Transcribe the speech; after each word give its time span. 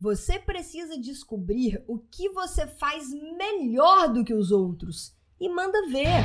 Você 0.00 0.38
precisa 0.38 0.96
descobrir 0.96 1.82
o 1.88 1.98
que 1.98 2.28
você 2.28 2.68
faz 2.68 3.10
melhor 3.12 4.12
do 4.12 4.24
que 4.24 4.32
os 4.32 4.52
outros 4.52 5.12
e 5.40 5.48
manda 5.48 5.88
ver. 5.88 6.22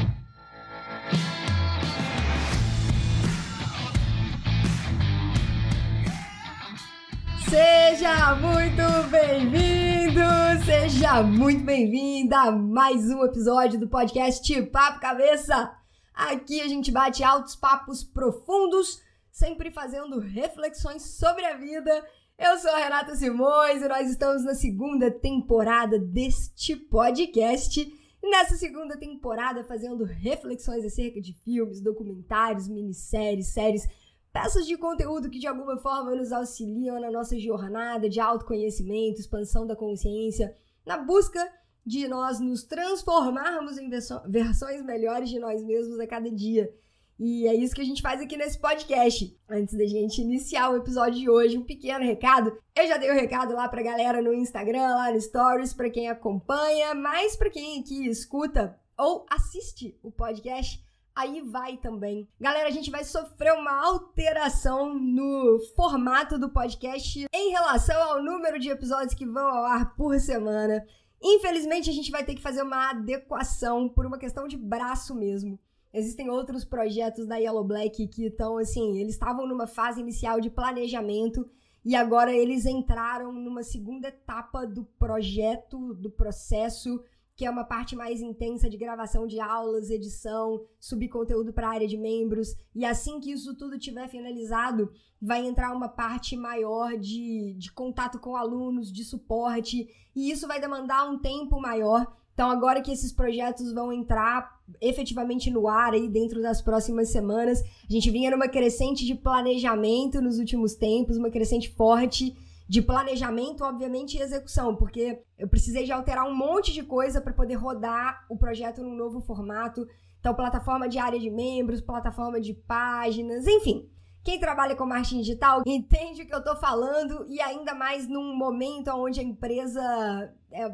Seja 7.50 8.36
muito 8.36 9.10
bem-vindo, 9.10 10.22
seja 10.66 11.24
muito 11.24 11.64
bem-vinda 11.64 12.42
a 12.42 12.52
mais 12.52 13.10
um 13.10 13.26
episódio 13.26 13.80
do 13.80 13.90
podcast 13.90 14.62
Papo 14.68 15.00
Cabeça. 15.00 15.76
Aqui 16.14 16.62
a 16.62 16.68
gente 16.68 16.92
bate 16.92 17.24
altos 17.24 17.56
papos 17.56 18.04
profundos, 18.04 19.02
sempre 19.32 19.72
fazendo 19.72 20.20
reflexões 20.20 21.02
sobre 21.18 21.44
a 21.44 21.58
vida. 21.58 22.06
Eu 22.38 22.58
sou 22.58 22.72
a 22.72 22.78
Renata 22.78 23.16
Simões 23.16 23.84
e 23.84 23.88
nós 23.88 24.10
estamos 24.10 24.44
na 24.44 24.56
segunda 24.56 25.12
temporada 25.12 26.00
deste 26.00 26.76
podcast. 26.76 27.88
Nessa 28.24 28.56
segunda 28.56 28.98
temporada, 28.98 29.64
fazendo 29.64 30.04
reflexões 30.04 30.84
acerca 30.84 31.22
de 31.22 31.32
filmes, 31.32 31.80
documentários, 31.80 32.68
minisséries, 32.68 33.54
séries, 33.54 33.88
peças 34.32 34.66
de 34.66 34.76
conteúdo 34.78 35.30
que 35.30 35.38
de 35.38 35.46
alguma 35.46 35.78
forma 35.78 36.16
nos 36.16 36.32
auxiliam 36.32 37.00
na 37.00 37.12
nossa 37.12 37.38
jornada 37.38 38.10
de 38.10 38.20
autoconhecimento, 38.20 39.20
expansão 39.20 39.68
da 39.68 39.76
consciência, 39.76 40.56
na 40.84 40.98
busca 40.98 41.40
de 41.86 42.08
nós 42.08 42.40
nos 42.40 42.64
transformarmos 42.64 43.78
em 43.78 43.90
versões 44.26 44.84
melhores 44.84 45.30
de 45.30 45.38
nós 45.38 45.64
mesmos 45.64 46.00
a 46.00 46.08
cada 46.08 46.32
dia. 46.32 46.74
E 47.20 47.48
é 47.48 47.54
isso 47.54 47.76
que 47.76 47.82
a 47.82 47.86
gente 47.86 48.02
faz 48.02 48.22
aqui 48.22 48.36
nesse 48.36 48.60
podcast. 48.60 49.38
Antes 49.50 49.78
da 49.78 49.86
gente 49.86 50.22
iniciar 50.22 50.70
o 50.70 50.78
episódio 50.78 51.20
de 51.20 51.30
hoje, 51.30 51.58
um 51.58 51.64
pequeno 51.64 52.04
recado. 52.04 52.58
Eu 52.76 52.88
já 52.88 52.98
dei 52.98 53.10
o 53.10 53.14
um 53.14 53.16
recado 53.16 53.54
lá 53.54 53.70
pra 53.70 53.84
galera 53.84 54.22
no 54.22 54.34
Instagram, 54.34 54.96
lá 54.96 55.12
no 55.12 55.22
Stories, 55.22 55.74
para 55.74 55.90
quem 55.90 56.10
acompanha, 56.10 56.94
mas 56.96 57.36
para 57.36 57.50
quem 57.50 57.80
aqui 57.80 58.08
escuta 58.08 58.78
ou 58.98 59.26
assiste 59.30 59.98
o 60.04 60.12
podcast, 60.12 60.84
aí 61.16 61.42
vai 61.42 61.78
também. 61.78 62.28
Galera, 62.40 62.68
a 62.68 62.72
gente 62.72 62.92
vai 62.92 63.04
sofrer 63.04 63.54
uma 63.54 63.86
alteração 63.86 64.98
no 64.98 65.60
formato 65.76 66.38
do 66.38 66.50
podcast 66.50 67.28
em 67.32 67.52
relação 67.52 68.02
ao 68.02 68.24
número 68.24 68.60
de 68.60 68.70
episódios 68.70 69.14
que 69.14 69.26
vão 69.26 69.48
ao 69.48 69.66
ar 69.66 69.96
por 69.96 70.20
semana. 70.20 70.84
Infelizmente, 71.22 71.90
a 71.90 71.94
gente 71.94 72.12
vai 72.12 72.24
ter 72.24 72.36
que 72.36 72.42
fazer 72.42 72.62
uma 72.62 72.90
adequação 72.90 73.88
por 73.88 74.06
uma 74.06 74.18
questão 74.18 74.48
de 74.48 74.58
braço 74.58 75.16
mesmo. 75.16 75.60
Existem 75.94 76.30
outros 76.30 76.66
projetos 76.66 77.28
da 77.28 77.38
Yellow 77.38 77.64
Black 77.64 78.08
que 78.08 78.26
estão 78.26 78.58
assim, 78.58 78.98
eles 78.98 79.14
estavam 79.14 79.46
numa 79.46 79.68
fase 79.68 80.02
inicial 80.02 80.42
de 80.42 80.50
planejamento 80.50 81.48
e 81.86 81.96
agora 81.96 82.34
eles 82.34 82.66
entraram 82.66 83.32
numa 83.32 83.62
segunda 83.62 84.08
etapa 84.08 84.66
do 84.66 84.86
projeto, 84.98 85.94
do 85.94 86.10
processo 86.10 87.00
que 87.36 87.46
é 87.46 87.50
uma 87.50 87.64
parte 87.64 87.96
mais 87.96 88.22
intensa 88.22 88.70
de 88.70 88.78
gravação 88.78 89.26
de 89.26 89.40
aulas, 89.40 89.90
edição, 89.90 90.64
subir 90.80 91.10
conteúdo 91.10 91.52
para 91.52 91.68
a 91.68 91.72
área 91.72 91.88
de 91.88 91.98
membros. 91.98 92.56
E 92.76 92.86
assim 92.86 93.20
que 93.20 93.32
isso 93.32 93.56
tudo 93.56 93.80
tiver 93.80 94.08
finalizado, 94.08 94.92
vai 95.20 95.46
entrar 95.46 95.76
uma 95.76 95.90
parte 95.90 96.38
maior 96.38 96.96
de, 96.98 97.56
de 97.58 97.72
contato 97.72 98.20
com 98.20 98.36
alunos, 98.36 98.92
de 98.92 99.04
suporte, 99.04 99.88
e 100.16 100.30
isso 100.30 100.48
vai 100.48 100.62
demandar 100.62 101.10
um 101.10 101.18
tempo 101.18 101.60
maior. 101.60 102.16
Então, 102.34 102.50
agora 102.50 102.82
que 102.82 102.92
esses 102.92 103.12
projetos 103.12 103.72
vão 103.72 103.94
entrar 103.94 104.60
efetivamente 104.82 105.52
no 105.52 105.68
ar 105.68 105.94
aí 105.94 106.10
dentro 106.10 106.42
das 106.42 106.62
próximas 106.62 107.10
semanas, 107.10 107.62
a 107.62 107.94
gente 107.94 108.10
vinha 108.10 108.32
numa 108.32 108.48
crescente 108.48 109.06
de 109.06 109.14
planejamento 109.14 110.20
nos 110.20 110.40
últimos 110.40 110.74
tempos, 110.74 111.18
uma 111.18 111.30
crescente 111.30 111.70
forte 111.70 112.36
de 112.68 112.82
planejamento, 112.82 113.64
obviamente, 113.64 114.18
e 114.18 114.22
execução, 114.22 114.76
porque 114.76 115.22
eu 115.38 115.48
precisei 115.48 115.84
de 115.84 115.92
alterar 115.92 116.28
um 116.28 116.36
monte 116.36 116.74
de 116.74 116.82
coisa 116.82 117.22
para 117.22 117.34
poder 117.34 117.56
rodar 117.56 118.26
o 118.30 118.38
projeto 118.38 118.82
num 118.82 118.96
novo 118.96 119.22
formato. 119.22 119.88
Então, 120.20 120.34
plataforma 120.34 120.90
de 120.90 120.98
área 120.98 121.20
de 121.20 121.30
membros, 121.30 121.82
plataforma 121.82 122.42
de 122.42 122.54
páginas, 122.54 123.46
enfim. 123.46 123.90
Quem 124.24 124.40
trabalha 124.40 124.76
com 124.76 124.86
marketing 124.86 125.20
digital 125.20 125.62
entende 125.68 126.22
o 126.22 126.26
que 126.26 126.34
eu 126.34 126.40
estou 126.40 126.56
falando 126.56 127.26
e 127.28 127.42
ainda 127.42 127.76
mais 127.76 128.08
num 128.08 128.34
momento 128.36 128.90
onde 128.92 129.20
a 129.20 129.24
empresa 129.24 130.34
é 130.50 130.66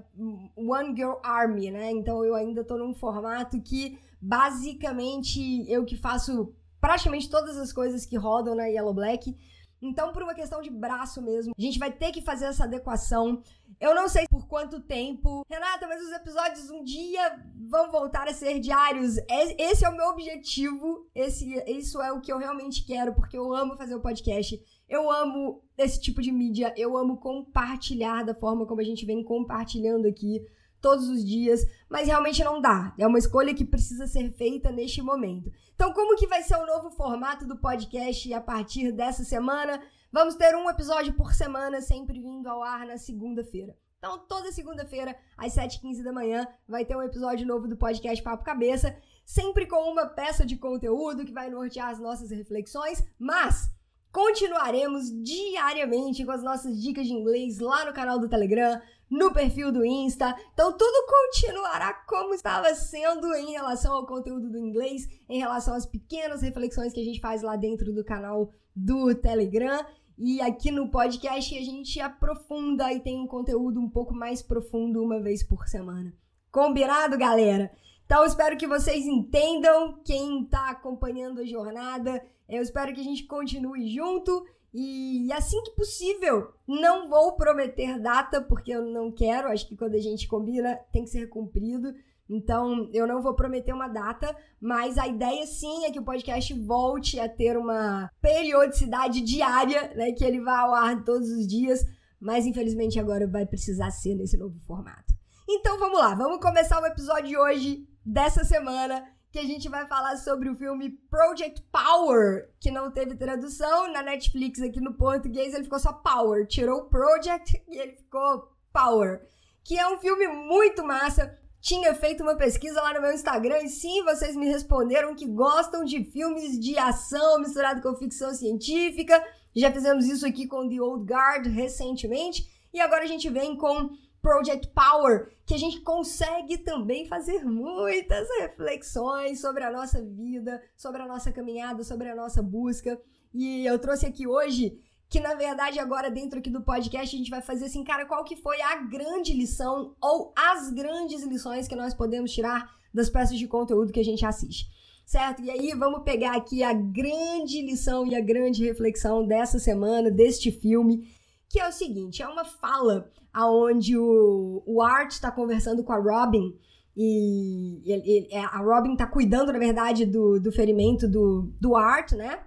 One 0.55 0.95
Girl 0.95 1.15
Army, 1.23 1.71
né? 1.71 1.91
Então 1.91 2.23
eu 2.23 2.35
ainda 2.35 2.61
estou 2.61 2.77
num 2.77 2.93
formato 2.93 3.59
que 3.59 3.97
basicamente 4.21 5.65
eu 5.67 5.83
que 5.83 5.97
faço 5.97 6.53
praticamente 6.79 7.29
todas 7.29 7.57
as 7.57 7.73
coisas 7.73 8.05
que 8.05 8.17
rodam 8.17 8.53
na 8.53 8.65
Yellow 8.65 8.93
Black. 8.93 9.35
Então, 9.81 10.11
por 10.11 10.23
uma 10.23 10.33
questão 10.33 10.61
de 10.61 10.69
braço 10.69 11.21
mesmo, 11.21 11.53
a 11.57 11.61
gente 11.61 11.79
vai 11.79 11.91
ter 11.91 12.11
que 12.11 12.21
fazer 12.21 12.45
essa 12.45 12.65
adequação. 12.65 13.41
Eu 13.79 13.95
não 13.95 14.09
sei 14.09 14.27
por 14.29 14.47
quanto 14.47 14.81
tempo. 14.81 15.45
Renata, 15.49 15.87
mas 15.87 16.01
os 16.01 16.11
episódios 16.11 16.69
um 16.69 16.83
dia 16.83 17.41
vão 17.69 17.89
voltar 17.89 18.27
a 18.27 18.33
ser 18.33 18.59
diários. 18.59 19.15
Esse 19.57 19.85
é 19.85 19.89
o 19.89 19.95
meu 19.95 20.07
objetivo. 20.07 21.07
Esse, 21.15 21.63
isso 21.67 22.01
é 22.01 22.11
o 22.11 22.19
que 22.19 22.31
eu 22.31 22.37
realmente 22.37 22.85
quero, 22.85 23.13
porque 23.13 23.37
eu 23.37 23.53
amo 23.53 23.77
fazer 23.77 23.95
o 23.95 24.01
podcast. 24.01 24.59
Eu 24.87 25.09
amo 25.09 25.63
esse 25.77 25.99
tipo 26.01 26.21
de 26.21 26.31
mídia. 26.31 26.73
Eu 26.75 26.97
amo 26.97 27.17
compartilhar 27.17 28.23
da 28.23 28.35
forma 28.35 28.65
como 28.65 28.81
a 28.81 28.83
gente 28.83 29.05
vem 29.05 29.23
compartilhando 29.23 30.07
aqui 30.07 30.41
todos 30.81 31.07
os 31.07 31.23
dias, 31.23 31.65
mas 31.89 32.07
realmente 32.07 32.43
não 32.43 32.61
dá. 32.61 32.93
É 32.97 33.05
uma 33.05 33.19
escolha 33.19 33.53
que 33.53 33.65
precisa 33.65 34.07
ser 34.07 34.31
feita 34.31 34.71
neste 34.71 35.01
momento. 35.01 35.51
Então, 35.75 35.93
como 35.93 36.17
que 36.17 36.27
vai 36.27 36.43
ser 36.43 36.55
o 36.57 36.65
novo 36.65 36.91
formato 36.91 37.45
do 37.45 37.57
podcast 37.57 38.33
a 38.33 38.41
partir 38.41 38.91
dessa 38.91 39.23
semana? 39.23 39.81
Vamos 40.11 40.35
ter 40.35 40.55
um 40.55 40.69
episódio 40.69 41.13
por 41.13 41.33
semana, 41.33 41.81
sempre 41.81 42.19
vindo 42.19 42.47
ao 42.47 42.63
ar 42.63 42.85
na 42.85 42.97
segunda-feira. 42.97 43.75
Então, 43.99 44.17
toda 44.17 44.51
segunda-feira, 44.51 45.15
às 45.37 45.53
7h15 45.55 46.03
da 46.03 46.13
manhã, 46.13 46.47
vai 46.67 46.85
ter 46.85 46.95
um 46.95 47.03
episódio 47.03 47.45
novo 47.45 47.67
do 47.67 47.75
podcast 47.75 48.23
Papo 48.23 48.45
Cabeça, 48.45 48.95
sempre 49.25 49.67
com 49.67 49.91
uma 49.91 50.05
peça 50.05 50.45
de 50.45 50.55
conteúdo 50.55 51.25
que 51.25 51.33
vai 51.33 51.49
nortear 51.49 51.89
as 51.89 51.99
nossas 51.99 52.31
reflexões, 52.31 53.05
mas 53.19 53.69
continuaremos 54.11 55.11
diariamente 55.21 56.25
com 56.25 56.31
as 56.31 56.41
nossas 56.41 56.81
dicas 56.81 57.05
de 57.05 57.13
inglês 57.13 57.59
lá 57.59 57.85
no 57.85 57.93
canal 57.93 58.17
do 58.17 58.29
Telegram, 58.29 58.81
no 59.09 59.33
perfil 59.33 59.71
do 59.71 59.85
Insta. 59.85 60.35
Então 60.53 60.71
tudo 60.77 61.07
continuará 61.07 61.93
como 62.07 62.33
estava 62.33 62.73
sendo 62.75 63.33
em 63.35 63.51
relação 63.51 63.93
ao 63.95 64.05
conteúdo 64.05 64.49
do 64.49 64.59
inglês, 64.59 65.07
em 65.27 65.39
relação 65.39 65.73
às 65.73 65.85
pequenas 65.85 66.41
reflexões 66.41 66.93
que 66.93 67.01
a 67.01 67.03
gente 67.03 67.19
faz 67.19 67.41
lá 67.41 67.55
dentro 67.55 67.93
do 67.93 68.03
canal 68.03 68.51
do 68.75 69.15
Telegram. 69.15 69.83
E 70.17 70.41
aqui 70.41 70.69
no 70.69 70.89
podcast 70.89 71.57
a 71.57 71.61
gente 71.61 71.99
aprofunda 71.99 72.91
e 72.91 72.99
tem 72.99 73.17
um 73.19 73.27
conteúdo 73.27 73.79
um 73.79 73.89
pouco 73.89 74.13
mais 74.13 74.41
profundo 74.41 75.01
uma 75.01 75.19
vez 75.21 75.41
por 75.43 75.67
semana. 75.67 76.13
Combinado, 76.51 77.17
galera? 77.17 77.71
Então 78.05 78.25
espero 78.25 78.57
que 78.57 78.67
vocês 78.67 79.05
entendam 79.05 80.01
quem 80.03 80.43
está 80.43 80.71
acompanhando 80.71 81.41
a 81.41 81.45
jornada. 81.45 82.21
Eu 82.49 82.61
espero 82.61 82.93
que 82.93 82.99
a 82.99 83.03
gente 83.03 83.25
continue 83.25 83.87
junto 83.87 84.45
e 84.73 85.31
assim 85.33 85.61
que 85.63 85.71
possível, 85.71 86.53
não 86.67 87.09
vou 87.09 87.35
prometer 87.35 87.99
data, 87.99 88.41
porque 88.41 88.71
eu 88.71 88.85
não 88.85 89.11
quero. 89.11 89.47
Acho 89.47 89.67
que 89.67 89.75
quando 89.75 89.95
a 89.95 89.99
gente 89.99 90.27
combina, 90.27 90.75
tem 90.91 91.03
que 91.03 91.09
ser 91.09 91.27
cumprido. 91.27 91.93
Então, 92.29 92.87
eu 92.93 93.07
não 93.07 93.23
vou 93.23 93.33
prometer 93.33 93.73
uma 93.73 93.87
data, 93.87 94.35
mas 94.61 94.99
a 94.99 95.07
ideia 95.07 95.47
sim 95.47 95.85
é 95.85 95.91
que 95.91 95.97
o 95.97 96.03
podcast 96.03 96.53
volte 96.53 97.19
a 97.19 97.27
ter 97.27 97.57
uma 97.57 98.11
periodicidade 98.21 99.21
diária, 99.21 99.91
né? 99.95 100.11
Que 100.11 100.23
ele 100.23 100.39
vá 100.39 100.59
ao 100.59 100.75
ar 100.75 101.03
todos 101.03 101.27
os 101.31 101.47
dias, 101.47 101.83
mas 102.19 102.45
infelizmente 102.45 102.99
agora 102.99 103.25
vai 103.25 103.47
precisar 103.47 103.89
ser 103.89 104.13
nesse 104.13 104.37
novo 104.37 104.59
formato. 104.67 105.11
Então 105.49 105.79
vamos 105.79 105.97
lá, 105.97 106.13
vamos 106.13 106.39
começar 106.39 106.79
o 106.79 106.85
episódio 106.85 107.29
de 107.29 107.37
hoje, 107.37 107.87
dessa 108.05 108.43
semana, 108.43 109.03
que 109.31 109.39
a 109.39 109.43
gente 109.43 109.69
vai 109.69 109.85
falar 109.87 110.17
sobre 110.17 110.49
o 110.49 110.55
filme 110.55 110.89
Project 111.09 111.61
Power, 111.71 112.49
que 112.59 112.71
não 112.71 112.91
teve 112.91 113.15
tradução 113.15 113.91
na 113.91 114.01
Netflix 114.01 114.59
aqui 114.61 114.81
no 114.81 114.95
português, 114.95 115.53
ele 115.53 115.65
ficou 115.65 115.79
só 115.79 115.93
Power, 115.93 116.47
tirou 116.47 116.85
Project 116.85 117.61
e 117.67 117.77
ele 117.77 117.91
ficou 117.93 118.51
Power, 118.73 119.21
que 119.63 119.77
é 119.77 119.87
um 119.87 119.99
filme 119.99 120.27
muito 120.27 120.83
massa. 120.83 121.37
Tinha 121.61 121.93
feito 121.93 122.23
uma 122.23 122.37
pesquisa 122.37 122.81
lá 122.81 122.93
no 122.93 123.01
meu 123.01 123.11
Instagram 123.11 123.59
e 123.59 123.69
sim, 123.69 124.03
vocês 124.03 124.35
me 124.35 124.47
responderam 124.47 125.13
que 125.13 125.27
gostam 125.27 125.83
de 125.83 126.05
filmes 126.05 126.57
de 126.57 126.77
ação 126.77 127.39
misturado 127.39 127.81
com 127.81 127.95
ficção 127.95 128.33
científica. 128.33 129.21
Já 129.55 129.71
fizemos 129.71 130.05
isso 130.05 130.25
aqui 130.25 130.47
com 130.47 130.67
The 130.67 130.81
Old 130.81 131.05
Guard 131.05 131.45
recentemente 131.47 132.49
e 132.73 132.79
agora 132.79 133.03
a 133.03 133.07
gente 133.07 133.29
vem 133.29 133.57
com 133.57 133.89
Project 134.21 134.67
Power, 134.69 135.31
que 135.45 135.53
a 135.53 135.57
gente 135.57 135.81
consegue 135.81 136.57
também 136.57 137.05
fazer 137.05 137.43
muitas 137.43 138.27
reflexões 138.39 139.39
sobre 139.39 139.63
a 139.63 139.71
nossa 139.71 140.01
vida, 140.01 140.61
sobre 140.75 141.01
a 141.01 141.07
nossa 141.07 141.31
caminhada, 141.31 141.83
sobre 141.83 142.09
a 142.09 142.15
nossa 142.15 142.41
busca. 142.41 142.99
E 143.33 143.65
eu 143.65 143.79
trouxe 143.79 144.05
aqui 144.05 144.27
hoje 144.27 144.79
que 145.09 145.19
na 145.19 145.33
verdade 145.33 145.79
agora 145.79 146.11
dentro 146.11 146.37
aqui 146.37 146.51
do 146.51 146.61
podcast 146.61 147.15
a 147.15 147.17
gente 147.17 147.31
vai 147.31 147.41
fazer 147.41 147.65
assim, 147.65 147.83
cara, 147.83 148.05
qual 148.05 148.23
que 148.23 148.35
foi 148.35 148.61
a 148.61 148.75
grande 148.75 149.33
lição 149.33 149.95
ou 149.99 150.31
as 150.37 150.69
grandes 150.69 151.23
lições 151.23 151.67
que 151.67 151.75
nós 151.75 151.95
podemos 151.95 152.31
tirar 152.31 152.69
das 152.93 153.09
peças 153.09 153.37
de 153.37 153.47
conteúdo 153.47 153.91
que 153.91 153.99
a 153.99 154.05
gente 154.05 154.25
assiste. 154.25 154.67
Certo? 155.05 155.41
E 155.41 155.49
aí 155.49 155.73
vamos 155.73 156.03
pegar 156.03 156.35
aqui 156.35 156.61
a 156.61 156.71
grande 156.71 157.63
lição 157.63 158.05
e 158.05 158.15
a 158.15 158.21
grande 158.21 158.63
reflexão 158.63 159.25
dessa 159.25 159.57
semana, 159.57 160.11
deste 160.11 160.51
filme, 160.51 161.09
que 161.49 161.59
é 161.59 161.67
o 161.67 161.71
seguinte, 161.71 162.21
é 162.21 162.27
uma 162.27 162.45
fala 162.45 163.11
aonde 163.33 163.97
o, 163.97 164.63
o 164.65 164.81
Art 164.81 165.11
está 165.11 165.31
conversando 165.31 165.83
com 165.83 165.93
a 165.93 165.97
Robin 165.97 166.57
e 166.95 167.81
ele, 167.85 168.11
ele, 168.11 168.27
é, 168.31 168.39
a 168.39 168.57
Robin 168.57 168.95
tá 168.95 169.07
cuidando, 169.07 169.53
na 169.53 169.59
verdade, 169.59 170.05
do, 170.05 170.39
do 170.39 170.51
ferimento 170.51 171.07
do, 171.07 171.51
do 171.59 171.75
Art, 171.75 172.11
né? 172.11 172.41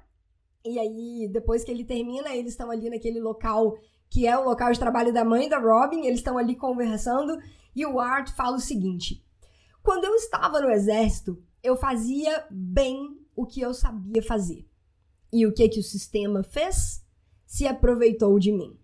E 0.64 0.78
aí, 0.78 1.28
depois 1.32 1.64
que 1.64 1.70
ele 1.70 1.84
termina, 1.84 2.34
eles 2.34 2.52
estão 2.52 2.70
ali 2.70 2.90
naquele 2.90 3.20
local 3.20 3.76
que 4.10 4.26
é 4.26 4.36
o 4.36 4.44
local 4.44 4.70
de 4.70 4.78
trabalho 4.78 5.10
da 5.10 5.24
mãe 5.24 5.48
da 5.48 5.58
Robin, 5.58 6.04
eles 6.04 6.18
estão 6.18 6.36
ali 6.36 6.54
conversando 6.54 7.38
e 7.74 7.86
o 7.86 7.98
Art 7.98 8.30
fala 8.32 8.56
o 8.56 8.60
seguinte: 8.60 9.24
Quando 9.82 10.04
eu 10.04 10.14
estava 10.16 10.60
no 10.60 10.70
exército, 10.70 11.42
eu 11.62 11.76
fazia 11.76 12.44
bem 12.50 13.18
o 13.34 13.46
que 13.46 13.62
eu 13.62 13.72
sabia 13.72 14.22
fazer. 14.22 14.68
E 15.32 15.46
o 15.46 15.54
que 15.54 15.66
que 15.66 15.80
o 15.80 15.82
sistema 15.82 16.42
fez? 16.42 17.02
Se 17.46 17.66
aproveitou 17.66 18.38
de 18.38 18.52
mim. 18.52 18.78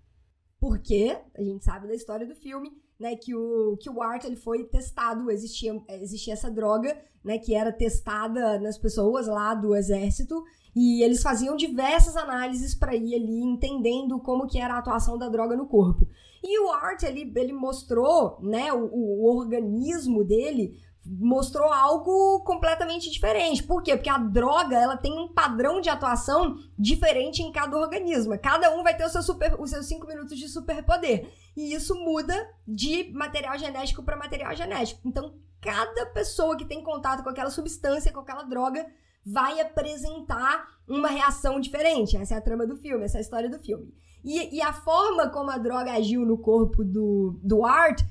Porque 0.61 1.17
a 1.37 1.43
gente 1.43 1.65
sabe 1.65 1.87
da 1.87 1.95
história 1.95 2.27
do 2.27 2.35
filme, 2.35 2.73
né, 2.99 3.15
que 3.15 3.35
o, 3.35 3.77
que 3.77 3.89
o 3.89 4.03
Art 4.03 4.25
ele 4.25 4.37
foi 4.37 4.65
testado, 4.65 5.31
existia, 5.31 5.81
existia 5.89 6.33
essa 6.33 6.51
droga, 6.51 7.01
né, 7.23 7.39
que 7.39 7.55
era 7.55 7.73
testada 7.73 8.59
nas 8.59 8.77
pessoas 8.77 9.29
lá 9.29 9.55
do 9.55 9.75
exército, 9.75 10.43
e 10.75 11.03
eles 11.03 11.23
faziam 11.23 11.57
diversas 11.57 12.17
análises 12.17 12.75
para 12.75 12.95
ir 12.95 13.15
ali 13.15 13.41
entendendo 13.41 14.19
como 14.21 14.47
que 14.47 14.59
era 14.59 14.75
a 14.75 14.79
atuação 14.79 15.17
da 15.17 15.29
droga 15.29 15.57
no 15.57 15.67
corpo. 15.67 16.09
E 16.43 16.61
o 16.61 16.71
Art, 16.71 17.03
ele, 17.03 17.33
ele 17.37 17.53
mostrou, 17.53 18.39
né, 18.41 18.73
o, 18.73 18.85
o 18.93 19.37
organismo 19.37 20.25
dele 20.25 20.79
mostrou 21.09 21.73
algo 21.73 22.41
completamente 22.41 23.11
diferente. 23.11 23.63
Por 23.63 23.83
quê? 23.83 23.97
Porque 23.97 24.11
a 24.11 24.19
droga 24.19 24.77
ela 24.77 24.97
tem 24.97 25.13
um 25.19 25.29
padrão 25.29 25.81
de 25.81 25.89
atuação 25.89 26.57
diferente 26.79 27.43
em 27.43 27.51
cada 27.51 27.77
organismo. 27.77 28.39
Cada 28.39 28.75
um 28.77 28.83
vai 28.83 28.97
ter 28.97 29.05
o 29.05 29.09
seu 29.09 29.23
super, 29.23 29.59
os 29.59 29.71
seus 29.71 29.87
cinco 29.87 30.07
minutos 30.07 30.37
de 30.39 30.49
superpoder. 30.49 31.33
E 31.57 31.73
isso 31.73 31.95
muda 31.95 32.35
de 32.67 33.11
material 33.13 33.57
genético 33.59 34.03
para 34.03 34.17
material 34.17 34.55
genético. 34.55 35.01
Então, 35.05 35.35
cada 35.61 36.07
pessoa 36.07 36.57
que 36.57 36.65
tem 36.65 36.83
contato 36.83 37.23
com 37.23 37.31
aquela 37.31 37.51
substância, 37.51 38.13
com 38.13 38.21
aquela 38.21 38.43
droga, 38.43 38.87
vai 39.25 39.61
apresentar 39.61 40.67
uma 40.87 41.09
reação 41.09 41.59
diferente. 41.59 42.17
Essa 42.17 42.35
é 42.35 42.39
a 42.39 42.43
trama 42.43 42.67
do 42.67 42.77
filme, 42.77 43.05
essa 43.05 43.17
é 43.17 43.21
a 43.21 43.23
história 43.23 43.49
do 43.49 43.59
filme. 43.59 43.93
E, 44.25 44.57
e 44.57 44.61
a 44.61 44.73
forma 44.73 45.29
como 45.31 45.51
a 45.51 45.59
droga 45.59 45.93
agiu 45.93 46.25
no 46.25 46.39
corpo 46.39 46.85
do, 46.85 47.39
do 47.43 47.65
Art 47.65 48.03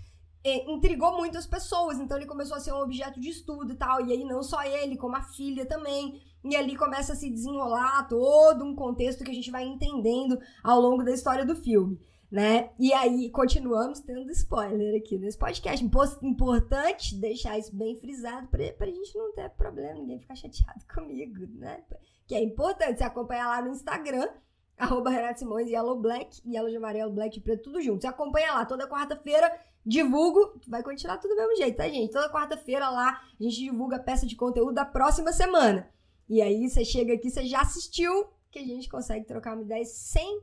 intrigou 0.68 1.16
muito 1.18 1.38
as 1.38 1.48
pessoas. 1.48 2.00
Então 2.00 2.18
ele 2.18 2.26
começou 2.26 2.58
a 2.58 2.60
ser 2.60 2.74
um 2.74 2.82
objeto 2.82 3.20
de 3.20 3.30
estudo 3.30 3.74
e 3.74 3.76
tal. 3.76 4.06
E 4.06 4.12
aí 4.12 4.24
não 4.24 4.44
só 4.44 4.64
ele, 4.64 4.98
como 4.98 5.16
a 5.16 5.22
filha 5.22 5.66
também. 5.66 6.22
E 6.44 6.56
ali 6.56 6.76
começa 6.76 7.14
a 7.14 7.16
se 7.16 7.30
desenrolar 7.30 8.08
todo 8.08 8.64
um 8.64 8.76
contexto 8.76 9.24
que 9.24 9.32
a 9.32 9.34
gente 9.34 9.52
vai 9.52 9.66
entendendo 9.66 10.40
ao 10.64 10.80
longo 10.80 11.04
da 11.04 11.12
história 11.12 11.46
do 11.46 11.56
filme. 11.56 12.00
Né? 12.30 12.72
E 12.78 12.92
aí 12.92 13.30
continuamos 13.30 14.02
tendo 14.02 14.30
spoiler 14.32 15.02
aqui 15.02 15.18
nesse 15.18 15.38
podcast. 15.38 15.84
Importante 16.22 17.16
deixar 17.16 17.58
isso 17.58 17.74
bem 17.76 17.96
frisado 17.96 18.48
pra, 18.48 18.72
pra 18.74 18.88
gente 18.88 19.18
não 19.18 19.34
ter 19.34 19.50
problema, 19.52 19.94
ninguém 19.94 20.20
ficar 20.20 20.36
chateado 20.36 20.84
comigo, 20.94 21.48
né? 21.56 21.84
Que 22.26 22.36
é 22.36 22.44
importante 22.44 22.98
você 22.98 23.06
acompanhar 23.06 23.48
lá 23.48 23.62
no 23.62 23.72
Instagram, 23.72 24.28
arroba 24.78 25.10
Renato 25.10 25.40
Simões, 25.40 25.70
Yellow 25.70 26.00
Black, 26.00 26.42
Yellow 26.46 26.70
de 26.70 26.76
amarelo, 26.76 27.14
Black 27.14 27.34
de 27.34 27.42
preto, 27.42 27.64
tudo 27.64 27.82
junto. 27.82 28.02
Você 28.02 28.08
acompanha 28.08 28.54
lá 28.54 28.66
toda 28.66 28.90
quarta-feira 28.90 29.50
divulgo, 29.88 30.60
vai 30.68 30.84
continuar 30.84 31.18
tudo 31.18 31.34
do 31.34 31.38
mesmo 31.38 31.56
jeito, 31.56 31.78
tá, 31.78 31.88
gente? 31.88 32.12
Toda 32.12 32.31
quarta-feira 32.31 32.89
lá 32.89 33.22
a 33.39 33.44
gente 33.44 33.56
divulga 33.56 33.95
a 33.95 34.04
peça 34.04 34.25
de 34.25 34.36
conteúdo 34.36 34.74
da 34.74 34.84
próxima 34.84 35.31
semana. 35.31 35.89
E 36.28 36.42
aí 36.42 36.69
você 36.69 36.84
chega 36.84 37.13
aqui, 37.13 37.31
você 37.31 37.45
já 37.45 37.62
assistiu, 37.62 38.28
que 38.51 38.60
a 38.60 38.66
gente 38.66 38.89
consegue 38.89 39.25
trocar 39.25 39.54
uma 39.56 39.63
ideia 39.63 39.86
sem 39.86 40.42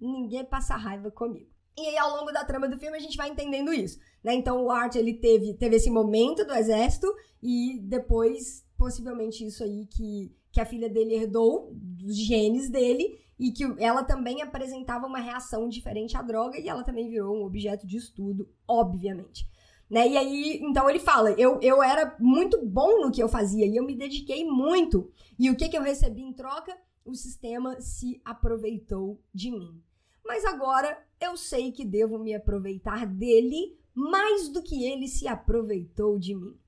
ninguém 0.00 0.44
passar 0.44 0.76
raiva 0.76 1.10
comigo. 1.10 1.50
E 1.76 1.88
aí, 1.88 1.98
ao 1.98 2.16
longo 2.16 2.32
da 2.32 2.42
trama 2.42 2.66
do 2.66 2.78
filme, 2.78 2.96
a 2.96 3.00
gente 3.00 3.18
vai 3.18 3.28
entendendo 3.28 3.72
isso, 3.72 3.98
né? 4.24 4.32
Então, 4.34 4.64
o 4.64 4.70
Art, 4.70 4.94
ele 4.94 5.12
teve, 5.12 5.52
teve 5.54 5.76
esse 5.76 5.90
momento 5.90 6.42
do 6.42 6.54
exército 6.54 7.06
e 7.42 7.78
depois, 7.82 8.64
possivelmente, 8.78 9.46
isso 9.46 9.62
aí 9.62 9.84
que, 9.86 10.34
que 10.50 10.60
a 10.60 10.64
filha 10.64 10.88
dele 10.88 11.14
herdou, 11.14 11.70
dos 11.74 12.16
genes 12.16 12.70
dele, 12.70 13.20
e 13.38 13.52
que 13.52 13.64
ela 13.78 14.02
também 14.02 14.42
apresentava 14.42 15.06
uma 15.06 15.18
reação 15.18 15.68
diferente 15.68 16.16
à 16.16 16.22
droga 16.22 16.58
e 16.58 16.68
ela 16.68 16.82
também 16.82 17.08
virou 17.08 17.36
um 17.36 17.44
objeto 17.44 17.86
de 17.86 17.96
estudo, 17.96 18.48
obviamente. 18.66 19.46
Né? 19.88 20.08
E 20.08 20.16
aí, 20.16 20.60
então 20.62 20.88
ele 20.88 20.98
fala: 20.98 21.30
eu, 21.32 21.60
eu 21.60 21.82
era 21.82 22.16
muito 22.18 22.64
bom 22.64 23.00
no 23.00 23.12
que 23.12 23.22
eu 23.22 23.28
fazia 23.28 23.66
e 23.66 23.76
eu 23.76 23.84
me 23.84 23.94
dediquei 23.94 24.44
muito. 24.44 25.10
E 25.38 25.50
o 25.50 25.56
que, 25.56 25.68
que 25.68 25.76
eu 25.76 25.82
recebi 25.82 26.22
em 26.22 26.32
troca? 26.32 26.76
O 27.04 27.14
sistema 27.14 27.80
se 27.80 28.20
aproveitou 28.24 29.20
de 29.32 29.50
mim. 29.50 29.80
Mas 30.24 30.44
agora 30.44 31.00
eu 31.20 31.36
sei 31.36 31.70
que 31.70 31.84
devo 31.84 32.18
me 32.18 32.34
aproveitar 32.34 33.06
dele 33.06 33.78
mais 33.94 34.48
do 34.48 34.62
que 34.62 34.84
ele 34.84 35.06
se 35.06 35.28
aproveitou 35.28 36.18
de 36.18 36.34
mim. 36.34 36.58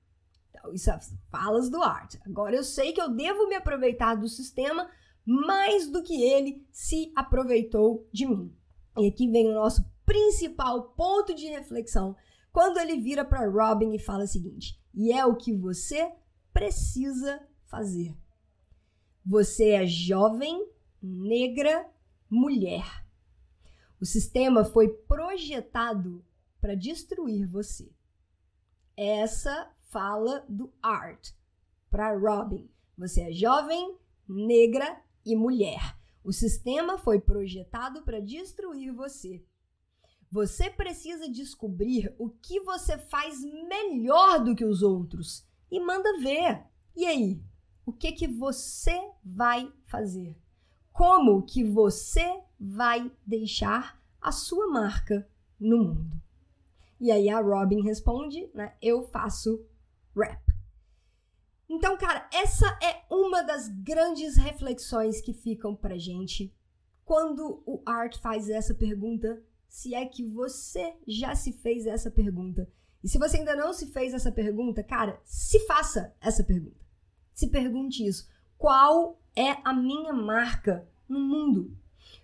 Então, 0.49 0.73
isso 0.73 0.89
é 0.89 0.99
falas 1.29 1.69
do 1.69 1.83
Art. 1.83 2.15
Agora 2.25 2.55
eu 2.55 2.63
sei 2.63 2.93
que 2.93 3.01
eu 3.01 3.09
devo 3.09 3.47
me 3.47 3.55
aproveitar 3.55 4.15
do 4.15 4.29
sistema 4.29 4.89
mais 5.29 5.87
do 5.87 6.01
que 6.01 6.23
ele 6.23 6.65
se 6.71 7.11
aproveitou 7.15 8.09
de 8.11 8.25
mim. 8.25 8.51
E 8.97 9.07
aqui 9.07 9.29
vem 9.29 9.47
o 9.47 9.53
nosso 9.53 9.85
principal 10.03 10.89
ponto 10.93 11.35
de 11.35 11.45
reflexão 11.45 12.15
quando 12.51 12.79
ele 12.79 12.99
vira 12.99 13.23
para 13.23 13.47
Robin 13.47 13.93
e 13.93 13.99
fala 13.99 14.23
o 14.23 14.27
seguinte: 14.27 14.81
e 14.91 15.13
é 15.13 15.23
o 15.23 15.35
que 15.35 15.53
você 15.53 16.11
precisa 16.51 17.47
fazer. 17.67 18.17
Você 19.23 19.69
é 19.69 19.85
jovem, 19.85 20.67
negra, 20.99 21.87
mulher. 22.27 23.05
O 24.01 24.05
sistema 24.05 24.65
foi 24.65 24.89
projetado 24.89 26.25
para 26.59 26.73
destruir 26.73 27.45
você. 27.45 27.91
Essa 28.97 29.71
fala 29.91 30.43
do 30.49 30.73
Art 30.81 31.33
para 31.91 32.17
Robin. 32.17 32.67
Você 32.97 33.21
é 33.21 33.31
jovem, 33.31 33.95
negra, 34.27 34.99
e 35.25 35.35
mulher. 35.35 35.97
O 36.23 36.31
sistema 36.31 36.97
foi 36.97 37.19
projetado 37.19 38.03
para 38.03 38.19
destruir 38.19 38.93
você. 38.93 39.43
Você 40.31 40.69
precisa 40.69 41.27
descobrir 41.29 42.13
o 42.19 42.29
que 42.29 42.59
você 42.59 42.97
faz 42.97 43.41
melhor 43.41 44.43
do 44.43 44.55
que 44.55 44.65
os 44.65 44.83
outros 44.83 45.47
e 45.71 45.79
manda 45.79 46.19
ver. 46.19 46.63
E 46.95 47.05
aí, 47.05 47.41
o 47.85 47.91
que 47.91 48.11
que 48.11 48.27
você 48.27 49.11
vai 49.23 49.73
fazer? 49.85 50.37
Como 50.91 51.41
que 51.41 51.63
você 51.63 52.43
vai 52.59 53.11
deixar 53.25 53.99
a 54.21 54.31
sua 54.31 54.67
marca 54.67 55.27
no 55.59 55.77
mundo? 55.79 56.21
E 56.99 57.11
aí 57.11 57.29
a 57.29 57.39
Robin 57.39 57.81
responde, 57.81 58.51
né? 58.53 58.75
Eu 58.81 59.03
faço 59.03 59.65
rap. 60.15 60.48
Então, 61.69 61.95
cara, 61.97 62.27
essa 62.33 62.67
é 62.81 63.05
uma 63.13 63.43
das 63.43 63.67
grandes 63.67 64.35
reflexões 64.35 65.21
que 65.21 65.33
ficam 65.33 65.75
pra 65.75 65.99
gente 65.99 66.51
quando 67.05 67.61
o 67.65 67.81
Art 67.85 68.17
faz 68.17 68.49
essa 68.49 68.73
pergunta, 68.73 69.41
se 69.67 69.93
é 69.93 70.05
que 70.05 70.23
você 70.23 70.95
já 71.07 71.35
se 71.35 71.53
fez 71.53 71.85
essa 71.85 72.09
pergunta. 72.09 72.67
E 73.03 73.07
se 73.07 73.17
você 73.17 73.37
ainda 73.37 73.55
não 73.55 73.71
se 73.71 73.87
fez 73.87 74.13
essa 74.13 74.31
pergunta, 74.31 74.83
cara, 74.83 75.21
se 75.23 75.59
faça 75.65 76.15
essa 76.19 76.43
pergunta. 76.43 76.85
Se 77.33 77.47
pergunte 77.47 78.05
isso. 78.05 78.27
Qual 78.57 79.21
é 79.35 79.57
a 79.63 79.73
minha 79.73 80.11
marca 80.11 80.87
no 81.07 81.19
mundo? 81.19 81.77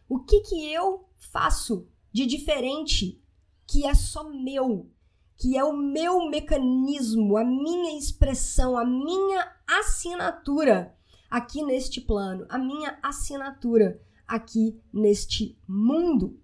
O 0.09 0.19
que 0.19 0.41
que 0.41 0.71
eu 0.71 1.07
faço 1.17 1.87
de 2.11 2.25
diferente 2.25 3.23
que 3.65 3.85
é 3.85 3.93
só 3.93 4.29
meu? 4.29 4.91
Que 5.37 5.57
é 5.57 5.63
o 5.63 5.75
meu 5.75 6.29
mecanismo, 6.29 7.37
a 7.37 7.43
minha 7.43 7.97
expressão, 7.97 8.77
a 8.77 8.85
minha 8.85 9.51
assinatura 9.67 10.95
aqui 11.29 11.63
neste 11.63 11.99
plano, 11.99 12.45
a 12.49 12.57
minha 12.57 12.97
assinatura 13.03 14.01
aqui 14.27 14.79
neste 14.93 15.57
mundo. 15.67 16.39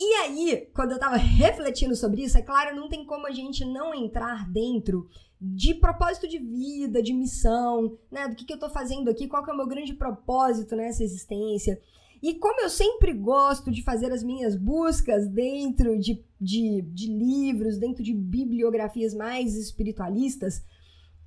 E 0.00 0.14
aí, 0.16 0.68
quando 0.74 0.92
eu 0.92 0.98
tava 0.98 1.16
refletindo 1.16 1.94
sobre 1.94 2.22
isso, 2.22 2.36
é 2.36 2.42
claro, 2.42 2.74
não 2.74 2.88
tem 2.88 3.04
como 3.04 3.26
a 3.26 3.30
gente 3.30 3.64
não 3.64 3.94
entrar 3.94 4.50
dentro 4.50 5.08
de 5.40 5.74
propósito 5.74 6.26
de 6.26 6.38
vida, 6.38 7.02
de 7.02 7.12
missão, 7.12 7.98
né? 8.10 8.26
Do 8.28 8.34
que, 8.34 8.44
que 8.44 8.52
eu 8.52 8.58
tô 8.58 8.68
fazendo 8.70 9.10
aqui, 9.10 9.28
qual 9.28 9.44
que 9.44 9.50
é 9.50 9.52
o 9.52 9.56
meu 9.56 9.66
grande 9.66 9.94
propósito 9.94 10.74
nessa 10.74 11.04
existência. 11.04 11.80
E 12.24 12.32
como 12.32 12.58
eu 12.62 12.70
sempre 12.70 13.12
gosto 13.12 13.70
de 13.70 13.82
fazer 13.82 14.10
as 14.10 14.24
minhas 14.24 14.56
buscas 14.56 15.28
dentro 15.28 15.98
de, 15.98 16.24
de, 16.40 16.80
de 16.80 17.06
livros, 17.06 17.76
dentro 17.76 18.02
de 18.02 18.14
bibliografias 18.14 19.12
mais 19.12 19.54
espiritualistas, 19.54 20.64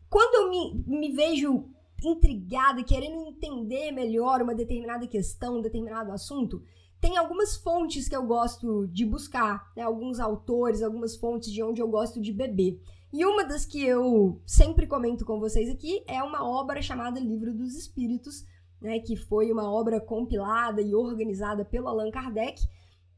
quando 0.10 0.34
eu 0.34 0.50
me, 0.50 1.00
me 1.00 1.12
vejo 1.12 1.70
intrigada, 2.04 2.84
querendo 2.84 3.28
entender 3.28 3.92
melhor 3.92 4.42
uma 4.42 4.56
determinada 4.56 5.06
questão, 5.06 5.60
um 5.60 5.62
determinado 5.62 6.12
assunto, 6.12 6.64
tem 7.00 7.16
algumas 7.16 7.56
fontes 7.56 8.10
que 8.10 8.16
eu 8.16 8.26
gosto 8.26 8.88
de 8.88 9.06
buscar, 9.06 9.72
né? 9.76 9.84
alguns 9.84 10.20
autores, 10.20 10.82
algumas 10.82 11.16
fontes 11.16 11.52
de 11.54 11.62
onde 11.62 11.80
eu 11.80 11.88
gosto 11.88 12.20
de 12.20 12.34
beber. 12.34 12.82
E 13.14 13.24
uma 13.24 13.46
das 13.46 13.68
que 13.68 13.84
eu 13.84 14.42
sempre 14.48 14.88
comento 14.88 15.24
com 15.24 15.40
vocês 15.40 15.70
aqui 15.70 16.04
é 16.08 16.24
uma 16.24 16.44
obra 16.44 16.82
chamada 16.82 17.20
Livro 17.20 17.54
dos 17.54 17.76
Espíritos, 17.76 18.44
né, 18.82 19.00
que 19.00 19.16
foi 19.16 19.52
uma 19.52 19.72
obra 19.72 20.00
compilada 20.00 20.82
e 20.82 20.94
organizada 20.94 21.66
pelo 21.66 21.88
Allan 21.88 22.12
Kardec. 22.12 22.62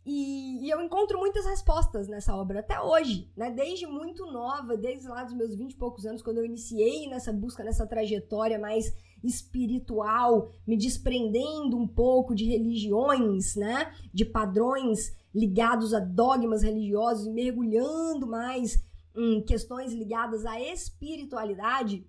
E, 0.05 0.65
e, 0.65 0.69
eu 0.69 0.81
encontro 0.81 1.19
muitas 1.19 1.45
respostas 1.45 2.07
nessa 2.07 2.35
obra 2.35 2.61
até 2.61 2.81
hoje, 2.81 3.29
né? 3.35 3.51
Desde 3.51 3.85
muito 3.85 4.25
nova, 4.25 4.75
desde 4.75 5.07
lá 5.07 5.23
dos 5.23 5.35
meus 5.35 5.53
20 5.53 5.73
e 5.73 5.77
poucos 5.77 6.05
anos, 6.05 6.21
quando 6.23 6.37
eu 6.37 6.45
iniciei 6.45 7.07
nessa 7.07 7.31
busca, 7.31 7.63
nessa 7.63 7.85
trajetória 7.85 8.57
mais 8.57 8.91
espiritual, 9.23 10.49
me 10.65 10.77
desprendendo 10.77 11.77
um 11.77 11.87
pouco 11.87 12.33
de 12.33 12.45
religiões, 12.45 13.55
né? 13.55 13.93
De 14.11 14.25
padrões 14.25 15.15
ligados 15.35 15.93
a 15.93 15.99
dogmas 15.99 16.63
religiosos 16.63 17.27
e 17.27 17.31
mergulhando 17.31 18.25
mais 18.25 18.81
em 19.15 19.43
questões 19.43 19.93
ligadas 19.93 20.45
à 20.45 20.59
espiritualidade, 20.59 22.07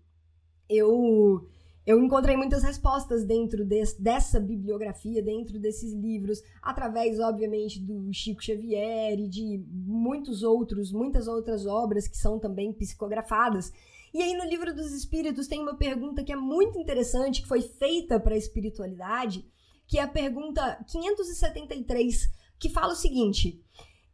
eu 0.68 1.46
eu 1.86 2.02
encontrei 2.02 2.36
muitas 2.36 2.62
respostas 2.62 3.24
dentro 3.24 3.64
dessa 3.64 4.38
bibliografia, 4.38 5.22
dentro 5.22 5.58
desses 5.58 5.92
livros, 5.92 6.42
através, 6.62 7.18
obviamente, 7.18 7.80
do 7.80 8.12
Chico 8.12 8.42
Xavier 8.42 9.18
e 9.18 9.26
de 9.26 9.64
muitos 9.68 10.42
outros, 10.42 10.92
muitas 10.92 11.26
outras 11.26 11.66
obras 11.66 12.06
que 12.06 12.16
são 12.16 12.38
também 12.38 12.72
psicografadas. 12.72 13.72
E 14.12 14.20
aí, 14.20 14.34
no 14.36 14.44
livro 14.44 14.74
dos 14.74 14.92
Espíritos, 14.92 15.46
tem 15.46 15.60
uma 15.60 15.76
pergunta 15.76 16.22
que 16.22 16.32
é 16.32 16.36
muito 16.36 16.78
interessante, 16.78 17.42
que 17.42 17.48
foi 17.48 17.62
feita 17.62 18.20
para 18.20 18.34
a 18.34 18.38
espiritualidade, 18.38 19.44
que 19.86 19.98
é 19.98 20.02
a 20.02 20.08
pergunta 20.08 20.84
573, 20.86 22.28
que 22.58 22.68
fala 22.68 22.92
o 22.92 22.96
seguinte: 22.96 23.64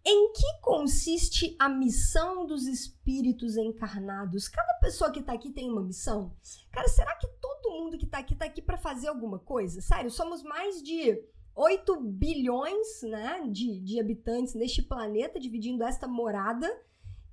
em 0.09 0.33
que 0.33 0.61
consiste 0.61 1.57
a 1.59 1.69
missão 1.69 2.47
dos 2.47 2.67
espíritos 2.69 3.57
encarnados? 3.57 4.47
Cada 4.47 4.75
pessoa 4.75 5.11
que 5.11 5.21
tá 5.21 5.33
aqui 5.33 5.51
tem 5.51 5.69
uma 5.69 5.83
missão? 5.83 6.33
Cara, 6.71 6.87
será 6.89 7.13
que 7.17 7.27
todo 7.67 7.85
mundo 7.85 7.99
que 7.99 8.07
tá 8.07 8.19
aqui 8.19 8.35
tá 8.35 8.45
aqui 8.45 8.63
para 8.63 8.77
fazer 8.77 9.09
alguma 9.09 9.39
coisa? 9.39 9.81
Sério, 9.81 10.11
somos 10.11 10.43
mais 10.43 10.83
de 10.83 11.21
8 11.55 12.01
bilhões 12.01 13.03
né, 13.03 13.43
de, 13.51 13.81
de 13.81 13.99
habitantes 13.99 14.55
neste 14.55 14.83
planeta, 14.83 15.41
dividindo 15.41 15.83
esta 15.83 16.07
morada. 16.07 16.69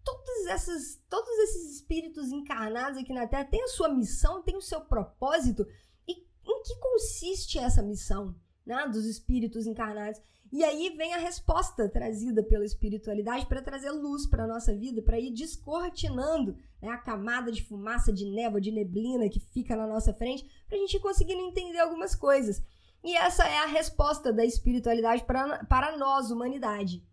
Todos, 0.04 0.48
essas, 0.48 1.02
todos 1.10 1.30
esses 1.40 1.76
espíritos 1.76 2.32
encarnados 2.32 2.98
aqui 2.98 3.14
na 3.14 3.28
Terra 3.28 3.46
têm 3.46 3.64
a 3.64 3.68
sua 3.68 3.90
missão, 3.90 4.42
têm 4.42 4.58
o 4.58 4.62
seu 4.62 4.82
propósito. 4.82 5.66
E 6.08 6.14
em 6.14 6.64
que 6.64 6.80
consiste 6.80 7.60
essa 7.60 7.82
missão 7.82 8.36
né, 8.66 8.88
dos 8.88 9.06
espíritos 9.06 9.68
encarnados? 9.68 10.20
E 10.54 10.64
aí 10.64 10.92
vem 10.96 11.16
a 11.16 11.18
resposta 11.18 11.90
trazida 11.90 12.44
pela 12.44 12.64
espiritualidade 12.64 13.48
para 13.48 13.60
trazer 13.60 13.90
luz 13.90 14.28
para 14.28 14.44
a 14.44 14.48
nossa 14.48 14.72
vida, 14.72 15.02
para 15.02 15.20
ir 15.20 15.32
descortinando 15.32 16.56
né, 16.80 16.90
a 16.90 16.98
camada 17.00 17.52
de 17.52 17.64
fumaça, 17.64 18.14
de 18.14 18.24
névoa, 18.24 18.62
de 18.62 18.72
neblina 18.72 19.28
que 19.28 19.40
fica 19.40 19.76
na 19.76 19.88
nossa 19.88 20.14
frente, 20.14 20.48
para 20.68 20.78
a 20.78 20.80
gente 20.80 21.00
conseguir 21.00 21.34
entender 21.34 21.80
algumas 21.80 22.14
coisas. 22.14 22.62
E 23.04 23.18
essa 23.18 23.48
é 23.48 23.64
a 23.64 23.66
resposta 23.66 24.32
da 24.32 24.46
espiritualidade 24.46 25.24
para, 25.24 25.98
nós, 25.98 26.30
humanidade. 26.30 27.04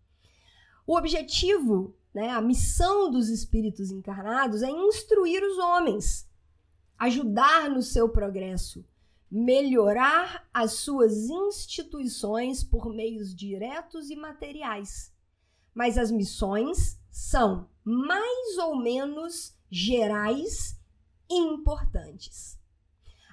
O 0.85 0.95
objetivo, 0.95 1.95
né, 2.13 2.29
a 2.29 2.41
missão 2.41 3.09
dos 3.09 3.27
espíritos 3.27 3.89
encarnados 3.89 4.61
é 4.61 4.69
instruir 4.69 5.41
os 5.41 5.57
homens, 5.57 6.29
ajudar 6.95 7.71
no 7.71 7.81
seu 7.81 8.07
progresso, 8.07 8.85
melhorar 9.31 10.45
as 10.53 10.73
suas 10.73 11.29
instituições 11.29 12.65
por 12.65 12.93
meios 12.93 13.33
diretos 13.33 14.09
e 14.09 14.15
materiais. 14.15 15.13
Mas 15.73 15.97
as 15.97 16.11
missões 16.11 16.99
são 17.09 17.69
mais 17.81 18.57
ou 18.57 18.75
menos 18.75 19.55
gerais 19.69 20.77
e 21.29 21.35
importantes. 21.35 22.59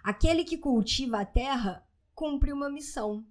Aquele 0.04 0.44
que 0.44 0.56
cultiva 0.56 1.20
a 1.20 1.26
terra 1.26 1.84
cumpre 2.14 2.52
uma 2.52 2.70
missão, 2.70 3.26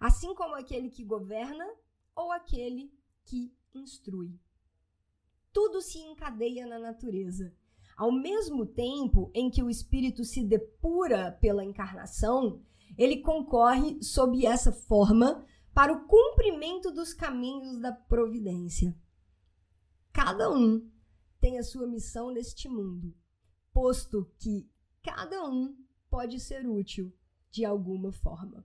assim 0.00 0.34
como 0.34 0.54
aquele 0.54 0.88
que 0.88 1.04
governa 1.04 1.66
ou 2.14 2.32
aquele 2.32 2.90
que 3.26 3.54
instrui. 3.74 4.40
Tudo 5.52 5.82
se 5.82 5.98
encadeia 5.98 6.66
na 6.66 6.78
natureza 6.78 7.54
ao 7.96 8.12
mesmo 8.12 8.66
tempo 8.66 9.30
em 9.34 9.50
que 9.50 9.62
o 9.62 9.70
espírito 9.70 10.22
se 10.24 10.44
depura 10.44 11.32
pela 11.32 11.64
encarnação, 11.64 12.60
ele 12.98 13.22
concorre 13.22 14.02
sob 14.02 14.44
essa 14.44 14.70
forma 14.70 15.44
para 15.74 15.92
o 15.92 16.06
cumprimento 16.06 16.90
dos 16.92 17.14
caminhos 17.14 17.80
da 17.80 17.92
providência. 17.92 18.94
Cada 20.12 20.50
um 20.50 20.90
tem 21.40 21.58
a 21.58 21.62
sua 21.62 21.86
missão 21.86 22.30
neste 22.30 22.68
mundo, 22.68 23.14
posto 23.72 24.30
que 24.38 24.68
cada 25.02 25.48
um 25.48 25.76
pode 26.10 26.38
ser 26.40 26.66
útil 26.66 27.12
de 27.50 27.64
alguma 27.64 28.12
forma. 28.12 28.64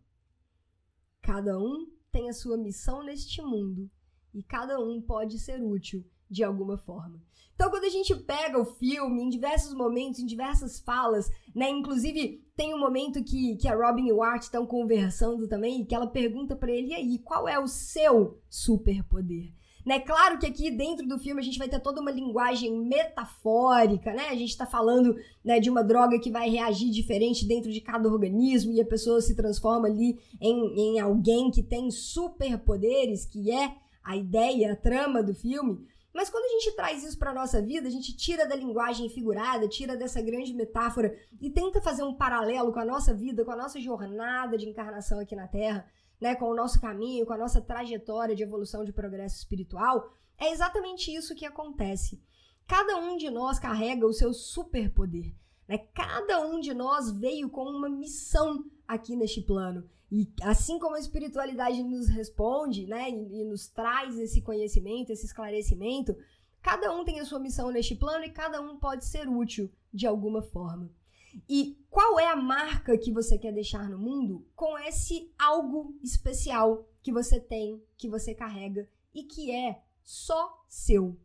Cada 1.22 1.58
um 1.58 1.88
tem 2.12 2.30
a 2.30 2.34
sua 2.34 2.58
missão 2.58 3.04
neste 3.04 3.42
mundo 3.42 3.90
e 4.34 4.44
cada 4.44 4.80
um 4.80 5.02
pode 5.02 5.40
ser 5.40 5.62
útil 5.62 6.06
de 6.32 6.44
alguma 6.44 6.78
forma. 6.78 7.22
Então, 7.54 7.70
quando 7.70 7.84
a 7.84 7.90
gente 7.90 8.16
pega 8.16 8.58
o 8.58 8.66
filme, 8.66 9.22
em 9.22 9.30
diversos 9.30 9.74
momentos, 9.76 10.20
em 10.20 10.26
diversas 10.26 10.80
falas, 10.80 11.30
né? 11.54 11.70
Inclusive, 11.70 12.44
tem 12.56 12.74
um 12.74 12.80
momento 12.80 13.24
que, 13.24 13.56
que 13.58 13.68
a 13.68 13.76
Robin 13.76 14.08
e 14.08 14.12
o 14.12 14.24
Art 14.24 14.42
estão 14.42 14.66
conversando 14.66 15.48
também, 15.48 15.82
e 15.82 15.86
que 15.86 15.94
ela 15.94 16.08
pergunta 16.08 16.56
para 16.56 16.72
ele, 16.72 16.88
e 16.88 16.96
aí, 16.96 17.20
qual 17.20 17.48
é 17.48 17.60
o 17.60 17.68
seu 17.68 18.42
superpoder? 18.50 19.52
Né? 19.86 20.00
Claro 20.00 20.38
que 20.38 20.46
aqui 20.46 20.70
dentro 20.72 21.08
do 21.08 21.18
filme 21.18 21.42
a 21.42 21.44
gente 21.44 21.58
vai 21.58 21.68
ter 21.68 21.80
toda 21.80 22.02
uma 22.02 22.12
linguagem 22.12 22.72
metafórica, 22.86 24.14
né? 24.14 24.30
A 24.30 24.36
gente 24.36 24.50
está 24.50 24.66
falando 24.66 25.16
né, 25.44 25.60
de 25.60 25.70
uma 25.70 25.84
droga 25.84 26.20
que 26.20 26.32
vai 26.32 26.50
reagir 26.50 26.90
diferente 26.92 27.48
dentro 27.48 27.72
de 27.72 27.82
cada 27.82 28.08
organismo 28.08 28.72
e 28.72 28.80
a 28.80 28.86
pessoa 28.86 29.22
se 29.22 29.36
transforma 29.36 29.88
ali 29.88 30.20
em, 30.40 30.96
em 30.96 31.00
alguém 31.00 31.50
que 31.50 31.64
tem 31.64 31.90
superpoderes, 31.90 33.26
que 33.26 33.52
é 33.52 33.76
a 34.04 34.16
ideia, 34.16 34.74
a 34.74 34.76
trama 34.76 35.24
do 35.24 35.34
filme. 35.34 35.80
Mas 36.13 36.30
quando 36.30 36.46
a 36.46 36.60
gente 36.60 36.75
traz 36.75 37.03
isso 37.03 37.18
para 37.18 37.34
nossa 37.34 37.62
vida, 37.62 37.88
a 37.88 37.91
gente 37.91 38.15
tira 38.15 38.46
da 38.46 38.56
linguagem 38.56 39.10
figurada, 39.10 39.68
tira 39.68 39.96
dessa 39.96 40.22
grande 40.22 40.53
metáfora 40.53 41.18
e 41.39 41.50
tenta 41.50 41.82
fazer 41.82 42.03
um 42.03 42.13
paralelo 42.13 42.74
com 42.74 42.80
a 42.80 42.86
nossa 42.86 43.13
vida, 43.13 43.46
com 43.46 43.51
a 43.51 43.56
nossa 43.56 43.80
jornada 43.80 44.58
de 44.58 44.68
encarnação 44.68 45.20
aqui 45.20 45.36
na 45.36 45.48
Terra, 45.48 45.86
né, 46.20 46.36
com 46.36 46.46
o 46.46 46.56
nosso 46.56 46.80
caminho, 46.80 47.25
com 47.25 47.34
a 47.34 47.38
nossa 47.38 47.62
trajetória 47.62 48.36
de 48.36 48.44
evolução 48.44 48.84
de 48.84 48.91
progresso 48.91 49.38
espiritual, 49.38 50.12
é 50.38 50.51
exatamente 50.51 51.13
isso 51.13 51.36
que 51.36 51.46
acontece. 51.46 52.22
Cada 52.68 52.98
um 52.98 53.18
de 53.18 53.30
nós 53.30 53.60
carrega 53.60 54.06
o 54.06 54.13
seu 54.13 54.34
superpoder. 54.34 55.34
Né? 55.68 55.77
Cada 55.94 56.41
um 56.41 56.60
de 56.60 56.74
nós 56.74 57.12
veio 57.12 57.50
com 57.50 57.63
uma 57.63 57.89
missão 57.89 58.65
aqui 58.88 59.15
neste 59.15 59.41
plano. 59.41 59.89
E 60.12 60.27
assim 60.41 60.77
como 60.77 60.96
a 60.96 61.00
espiritualidade 61.00 61.82
nos 61.82 62.10
responde, 62.10 62.86
né, 62.86 63.10
e, 63.10 63.41
e, 63.41 63.46
nos 63.46 63.70
traz 63.70 64.20
esse 64.20 64.41
conhecimento, 64.41 65.10
esse 65.10 65.25
esclarecimento, 65.25 66.13
cada 66.62 66.94
um 66.94 67.06
tem 67.06 67.22
a 67.22 67.25
sua 67.25 67.39
missão 67.39 67.72
neste 67.72 67.96
plano 67.96 68.25
e 68.25 68.30
cada 68.30 68.60
um 68.60 68.77
pode 68.77 69.06
ser 69.06 69.30
útil 69.30 69.72
de 69.94 70.06
alguma 70.06 70.41
forma. 70.41 70.91
E 71.48 71.77
qual 71.89 72.20
é 72.20 72.27
a 72.27 72.36
marca 72.36 72.98
que 72.98 73.10
você 73.10 73.38
quer 73.38 73.53
deixar 73.53 73.89
no 73.89 73.98
mundo 73.98 74.46
com 74.53 74.77
esse 74.77 75.32
algo 75.39 75.96
especial 76.03 76.86
que 77.01 77.12
você 77.12 77.39
tem, 77.39 77.82
que 77.96 78.10
você 78.10 78.36
carrega 78.36 78.89
e 79.13 79.24
que 79.24 79.50
é 79.50 79.82
só 80.03 80.62
seu? 80.68 81.18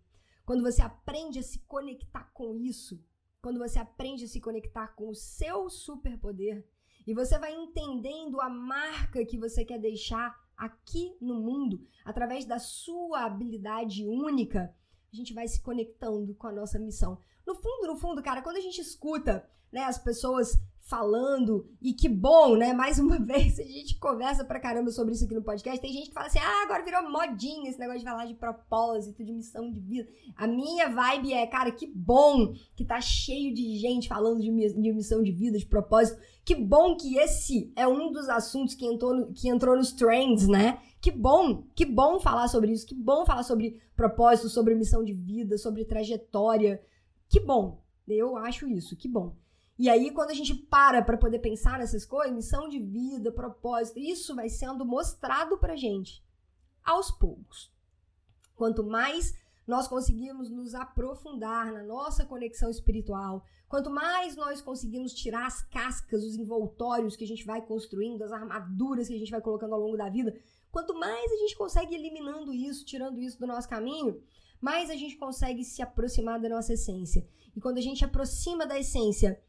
Quando 0.45 0.63
você 0.63 0.81
aprende 0.81 1.41
a 1.41 1.43
se 1.43 1.59
conectar 1.61 2.31
com 2.33 2.55
isso, 2.55 3.03
quando 3.43 3.59
você 3.59 3.81
aprende 3.81 4.25
a 4.25 4.29
se 4.29 4.41
conectar 4.41 4.89
com 4.95 5.09
o 5.09 5.15
seu 5.15 5.69
superpoder, 5.69 6.65
e 7.07 7.15
você 7.15 7.39
vai 7.39 7.55
entendendo 7.55 8.41
a 8.41 8.49
marca 8.49 9.25
que 9.25 9.39
você 9.39 9.65
quer 9.65 9.79
deixar 9.79 10.37
aqui 10.57 11.17
no 11.21 11.35
mundo, 11.41 11.81
através 12.05 12.45
da 12.45 12.59
sua 12.59 13.25
habilidade 13.25 14.05
única, 14.07 14.75
a 15.13 15.17
gente 15.17 15.33
vai 15.33 15.47
se 15.47 15.61
conectando 15.61 16.35
com 16.35 16.47
a 16.47 16.53
nossa 16.53 16.79
missão. 16.79 17.19
No 17.47 17.55
fundo, 17.55 17.87
no 17.87 17.97
fundo, 17.97 18.23
cara, 18.23 18.43
quando 18.43 18.57
a 18.57 18.61
gente 18.61 18.81
escuta 18.81 19.49
né, 19.71 19.85
as 19.85 19.99
pessoas 19.99 20.59
falando, 20.87 21.69
e 21.83 21.93
que 21.93 22.09
bom, 22.09 22.57
né? 22.57 22.73
Mais 22.73 22.99
uma 22.99 23.19
vez, 23.23 23.59
a 23.59 23.65
gente 23.65 23.99
conversa 23.99 24.45
pra 24.45 24.61
caramba 24.61 24.91
sobre 24.91 25.15
isso 25.15 25.25
aqui 25.25 25.35
no 25.35 25.43
podcast. 25.43 25.81
Tem 25.81 25.93
gente 25.93 26.09
que 26.09 26.15
fala 26.15 26.27
assim: 26.27 26.39
ah, 26.39 26.63
agora 26.65 26.85
virou 26.85 27.11
modinha 27.11 27.69
esse 27.69 27.79
negócio 27.79 28.01
de 28.01 28.07
falar 28.07 28.27
de 28.27 28.35
propósito, 28.35 29.25
de 29.25 29.33
missão 29.33 29.71
de 29.71 29.81
vida. 29.81 30.09
A 30.37 30.47
minha 30.47 30.89
vibe 30.89 31.33
é, 31.33 31.47
cara, 31.47 31.73
que 31.73 31.87
bom 31.87 32.55
que 32.75 32.85
tá 32.85 33.01
cheio 33.01 33.53
de 33.53 33.77
gente 33.79 34.09
falando 34.09 34.41
de, 34.41 34.51
missão 34.51 35.23
de 35.23 35.33
vida, 35.33 35.59
de 35.59 35.67
propósito. 35.67 36.21
Que 36.45 36.55
bom 36.55 36.97
que 36.97 37.19
esse 37.19 37.73
é 37.75 37.87
um 37.89 38.13
dos 38.13 38.29
assuntos 38.29 38.75
que 38.75 38.87
entrou, 38.87 39.13
no, 39.13 39.33
que 39.33 39.49
entrou 39.49 39.77
nos 39.77 39.93
trends, 39.93 40.47
né? 40.47 40.79
Que 41.01 41.11
bom, 41.11 41.65
que 41.75 41.85
bom 41.85 42.21
falar 42.21 42.47
sobre 42.47 42.73
isso, 42.73 42.87
que 42.87 42.95
bom 42.95 43.27
falar 43.27 43.43
sobre 43.43 43.81
propósito, 43.97 44.49
sobre 44.49 44.75
missão 44.75 45.03
de 45.03 45.13
vida, 45.13 45.59
sobre 45.59 45.85
trajetória. 45.85 46.81
Que 47.29 47.41
bom, 47.41 47.83
eu 48.07 48.37
acho 48.37 48.69
isso, 48.69 48.97
que 48.97 49.09
bom. 49.09 49.35
E 49.79 49.89
aí, 49.91 50.11
quando 50.11 50.31
a 50.31 50.35
gente 50.35 50.55
para 50.55 51.03
para 51.03 51.19
poder 51.19 51.39
pensar 51.39 51.79
nessas 51.79 52.05
coisas, 52.05 52.35
missão 52.35 52.69
de 52.69 52.79
vida, 52.79 53.31
propósito, 53.31 53.99
isso 53.99 54.35
vai 54.35 54.49
sendo 54.49 54.85
mostrado 54.85 55.59
pra 55.59 55.77
gente 55.77 56.25
aos 56.83 57.11
poucos. 57.11 57.71
Quanto 58.55 58.83
mais 58.83 59.35
nós 59.67 59.87
conseguimos 59.87 60.49
nos 60.49 60.75
aprofundar 60.75 61.73
na 61.73 61.83
nossa 61.83 62.25
conexão 62.25 62.71
espiritual, 62.71 63.45
quanto 63.69 63.91
mais 63.91 64.37
nós 64.37 64.63
conseguimos 64.63 65.13
tirar 65.13 65.47
as 65.47 65.61
cascas, 65.63 66.23
os 66.25 66.37
envoltórios 66.37 67.17
que 67.17 67.25
a 67.25 67.27
gente 67.27 67.45
vai 67.45 67.61
construindo, 67.61 68.23
as 68.23 68.33
armaduras 68.33 69.09
que 69.09 69.15
a 69.15 69.19
gente 69.19 69.31
vai 69.31 69.41
colocando 69.41 69.75
ao 69.75 69.81
longo 69.81 69.97
da 69.97 70.09
vida, 70.09 70.35
Quanto 70.77 70.95
mais 70.95 71.33
a 71.33 71.37
gente 71.37 71.57
consegue 71.57 71.95
eliminando 71.95 72.53
isso, 72.53 72.85
tirando 72.85 73.19
isso 73.19 73.39
do 73.39 73.47
nosso 73.47 73.67
caminho, 73.67 74.23
mais 74.61 74.91
a 74.91 74.95
gente 74.95 75.17
consegue 75.17 75.65
se 75.65 75.81
aproximar 75.81 76.39
da 76.39 76.51
nossa 76.51 76.75
essência. 76.75 77.27
E 77.57 77.61
quando 77.63 77.79
a 77.79 77.81
gente 77.81 78.05
aproxima 78.05 78.67
da 78.67 78.79
essência, 78.79 79.43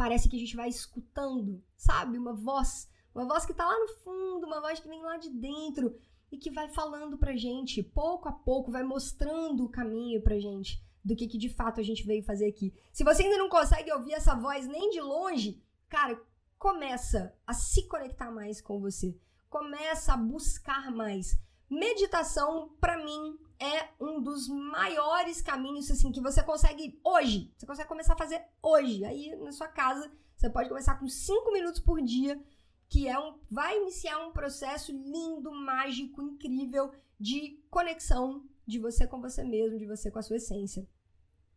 parece 0.00 0.30
que 0.30 0.36
a 0.36 0.38
gente 0.38 0.56
vai 0.56 0.70
escutando, 0.70 1.62
sabe? 1.76 2.16
Uma 2.16 2.32
voz, 2.32 2.88
uma 3.14 3.26
voz 3.26 3.44
que 3.44 3.52
tá 3.52 3.66
lá 3.66 3.78
no 3.78 3.88
fundo, 3.98 4.46
uma 4.46 4.58
voz 4.58 4.80
que 4.80 4.88
vem 4.88 5.02
lá 5.02 5.18
de 5.18 5.28
dentro 5.28 5.94
e 6.32 6.38
que 6.38 6.50
vai 6.50 6.70
falando 6.70 7.18
pra 7.18 7.36
gente, 7.36 7.82
pouco 7.82 8.26
a 8.26 8.32
pouco, 8.32 8.72
vai 8.72 8.82
mostrando 8.82 9.62
o 9.62 9.68
caminho 9.68 10.22
pra 10.22 10.40
gente 10.40 10.82
do 11.04 11.14
que, 11.14 11.28
que 11.28 11.36
de 11.36 11.50
fato 11.50 11.80
a 11.80 11.82
gente 11.82 12.06
veio 12.06 12.24
fazer 12.24 12.46
aqui. 12.46 12.72
Se 12.90 13.04
você 13.04 13.24
ainda 13.24 13.36
não 13.36 13.50
consegue 13.50 13.92
ouvir 13.92 14.14
essa 14.14 14.34
voz 14.34 14.66
nem 14.66 14.88
de 14.88 15.02
longe, 15.02 15.62
cara, 15.86 16.18
começa 16.58 17.36
a 17.46 17.52
se 17.52 17.86
conectar 17.86 18.30
mais 18.30 18.58
com 18.58 18.80
você. 18.80 19.14
Começa 19.50 20.14
a 20.14 20.16
buscar 20.16 20.90
mais. 20.90 21.38
Meditação, 21.70 22.68
para 22.80 23.02
mim, 23.02 23.38
é 23.60 23.90
um 24.00 24.20
dos 24.20 24.48
maiores 24.48 25.40
caminhos 25.40 25.88
assim 25.88 26.10
que 26.10 26.20
você 26.20 26.42
consegue 26.42 26.98
hoje. 27.04 27.54
Você 27.56 27.64
consegue 27.64 27.88
começar 27.88 28.14
a 28.14 28.18
fazer 28.18 28.42
hoje. 28.60 29.04
Aí 29.04 29.36
na 29.36 29.52
sua 29.52 29.68
casa, 29.68 30.10
você 30.36 30.50
pode 30.50 30.68
começar 30.68 30.96
com 30.96 31.06
5 31.06 31.52
minutos 31.52 31.80
por 31.80 32.02
dia, 32.02 32.42
que 32.88 33.06
é 33.06 33.16
um 33.18 33.38
vai 33.48 33.76
iniciar 33.76 34.18
um 34.26 34.32
processo 34.32 34.90
lindo, 34.90 35.52
mágico, 35.52 36.20
incrível 36.20 36.90
de 37.20 37.62
conexão 37.70 38.44
de 38.66 38.78
você 38.78 39.06
com 39.06 39.20
você 39.20 39.44
mesmo, 39.44 39.78
de 39.78 39.86
você 39.86 40.10
com 40.10 40.18
a 40.18 40.22
sua 40.22 40.36
essência. 40.38 40.88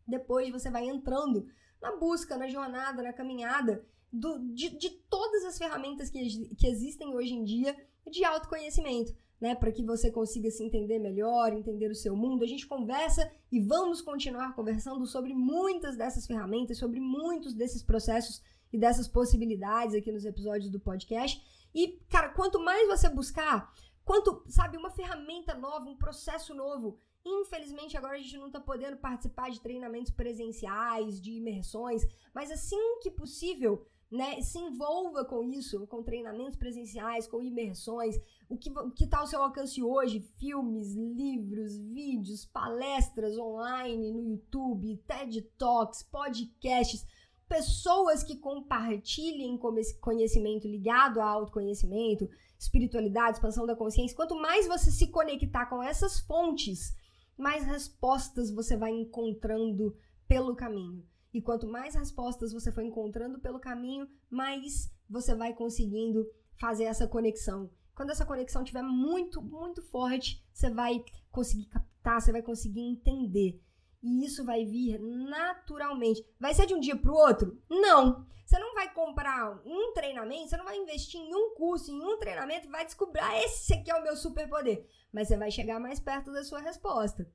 Depois 0.06 0.52
você 0.52 0.70
vai 0.70 0.84
entrando 0.84 1.48
na 1.80 1.96
busca, 1.96 2.36
na 2.36 2.46
jornada, 2.46 3.02
na 3.02 3.12
caminhada 3.12 3.84
do, 4.12 4.38
de, 4.52 4.70
de 4.70 4.90
todas 4.90 5.44
as 5.44 5.58
ferramentas 5.58 6.08
que, 6.08 6.54
que 6.54 6.66
existem 6.66 7.16
hoje 7.16 7.34
em 7.34 7.42
dia 7.42 7.74
de 8.08 8.24
autoconhecimento, 8.24 9.16
né? 9.44 9.54
Para 9.54 9.70
que 9.70 9.82
você 9.82 10.10
consiga 10.10 10.50
se 10.50 10.64
entender 10.64 10.98
melhor, 10.98 11.52
entender 11.52 11.90
o 11.90 11.94
seu 11.94 12.16
mundo. 12.16 12.42
A 12.42 12.46
gente 12.46 12.66
conversa 12.66 13.30
e 13.52 13.60
vamos 13.60 14.00
continuar 14.00 14.54
conversando 14.54 15.04
sobre 15.04 15.34
muitas 15.34 15.98
dessas 15.98 16.26
ferramentas, 16.26 16.78
sobre 16.78 16.98
muitos 16.98 17.52
desses 17.52 17.82
processos 17.82 18.40
e 18.72 18.78
dessas 18.78 19.06
possibilidades 19.06 19.94
aqui 19.94 20.10
nos 20.10 20.24
episódios 20.24 20.70
do 20.70 20.80
podcast. 20.80 21.44
E, 21.74 22.00
cara, 22.08 22.30
quanto 22.30 22.58
mais 22.58 22.88
você 22.88 23.06
buscar, 23.10 23.70
Quanto, 24.04 24.44
sabe, 24.48 24.76
uma 24.76 24.90
ferramenta 24.90 25.54
nova, 25.54 25.88
um 25.88 25.96
processo 25.96 26.54
novo. 26.54 26.98
Infelizmente, 27.24 27.96
agora 27.96 28.16
a 28.16 28.18
gente 28.18 28.36
não 28.36 28.48
está 28.48 28.60
podendo 28.60 28.98
participar 28.98 29.50
de 29.50 29.60
treinamentos 29.60 30.12
presenciais, 30.12 31.18
de 31.18 31.32
imersões, 31.32 32.02
mas 32.34 32.50
assim 32.50 32.98
que 33.00 33.10
possível, 33.10 33.86
né, 34.14 34.40
se 34.40 34.58
envolva 34.58 35.24
com 35.24 35.42
isso, 35.42 35.86
com 35.88 36.02
treinamentos 36.02 36.56
presenciais, 36.56 37.26
com 37.26 37.42
imersões. 37.42 38.16
O 38.48 38.56
que 38.56 38.70
o 38.70 38.90
que 38.92 39.04
está 39.04 39.18
ao 39.18 39.26
seu 39.26 39.42
alcance 39.42 39.82
hoje? 39.82 40.20
Filmes, 40.38 40.94
livros, 40.94 41.76
vídeos, 41.76 42.44
palestras 42.44 43.36
online 43.36 44.12
no 44.12 44.22
YouTube, 44.22 45.02
TED 45.06 45.42
Talks, 45.58 46.04
podcasts 46.04 47.04
pessoas 47.48 48.22
que 48.22 48.36
compartilhem 48.36 49.58
conhecimento 50.00 50.66
ligado 50.66 51.20
a 51.20 51.26
autoconhecimento, 51.26 52.28
espiritualidade, 52.58 53.36
expansão 53.36 53.66
da 53.66 53.76
consciência, 53.76 54.16
quanto 54.16 54.34
mais 54.34 54.66
você 54.66 54.90
se 54.90 55.08
conectar 55.08 55.66
com 55.66 55.82
essas 55.82 56.20
fontes, 56.20 56.96
mais 57.36 57.64
respostas 57.64 58.50
você 58.50 58.76
vai 58.76 58.92
encontrando 58.92 59.94
pelo 60.26 60.56
caminho. 60.56 61.04
E 61.34 61.42
quanto 61.42 61.66
mais 61.66 61.96
respostas 61.96 62.52
você 62.52 62.70
for 62.70 62.84
encontrando 62.84 63.40
pelo 63.40 63.58
caminho, 63.58 64.08
mais 64.30 64.88
você 65.10 65.34
vai 65.34 65.52
conseguindo 65.52 66.24
fazer 66.54 66.84
essa 66.84 67.08
conexão. 67.08 67.68
Quando 67.92 68.10
essa 68.10 68.24
conexão 68.24 68.62
estiver 68.62 68.82
muito, 68.82 69.42
muito 69.42 69.82
forte, 69.82 70.40
você 70.52 70.70
vai 70.70 71.04
conseguir 71.32 71.66
captar, 71.66 72.20
você 72.20 72.30
vai 72.30 72.40
conseguir 72.40 72.82
entender. 72.82 73.60
E 74.00 74.24
isso 74.24 74.44
vai 74.44 74.64
vir 74.64 75.00
naturalmente. 75.00 76.24
Vai 76.38 76.54
ser 76.54 76.66
de 76.66 76.74
um 76.74 76.78
dia 76.78 76.94
para 76.94 77.10
o 77.10 77.16
outro? 77.16 77.60
Não. 77.68 78.24
Você 78.46 78.58
não 78.58 78.72
vai 78.74 78.92
comprar 78.92 79.60
um 79.66 79.92
treinamento, 79.92 80.50
você 80.50 80.56
não 80.56 80.64
vai 80.64 80.76
investir 80.76 81.20
em 81.20 81.34
um 81.34 81.54
curso, 81.56 81.90
em 81.90 82.00
um 82.00 82.16
treinamento 82.18 82.70
vai 82.70 82.84
descobrir, 82.84 83.20
ah, 83.20 83.42
esse 83.42 83.74
aqui 83.74 83.90
é 83.90 83.94
o 83.96 84.02
meu 84.02 84.14
superpoder. 84.16 84.86
Mas 85.10 85.26
você 85.26 85.36
vai 85.36 85.50
chegar 85.50 85.80
mais 85.80 85.98
perto 85.98 86.30
da 86.30 86.44
sua 86.44 86.60
resposta. 86.60 87.28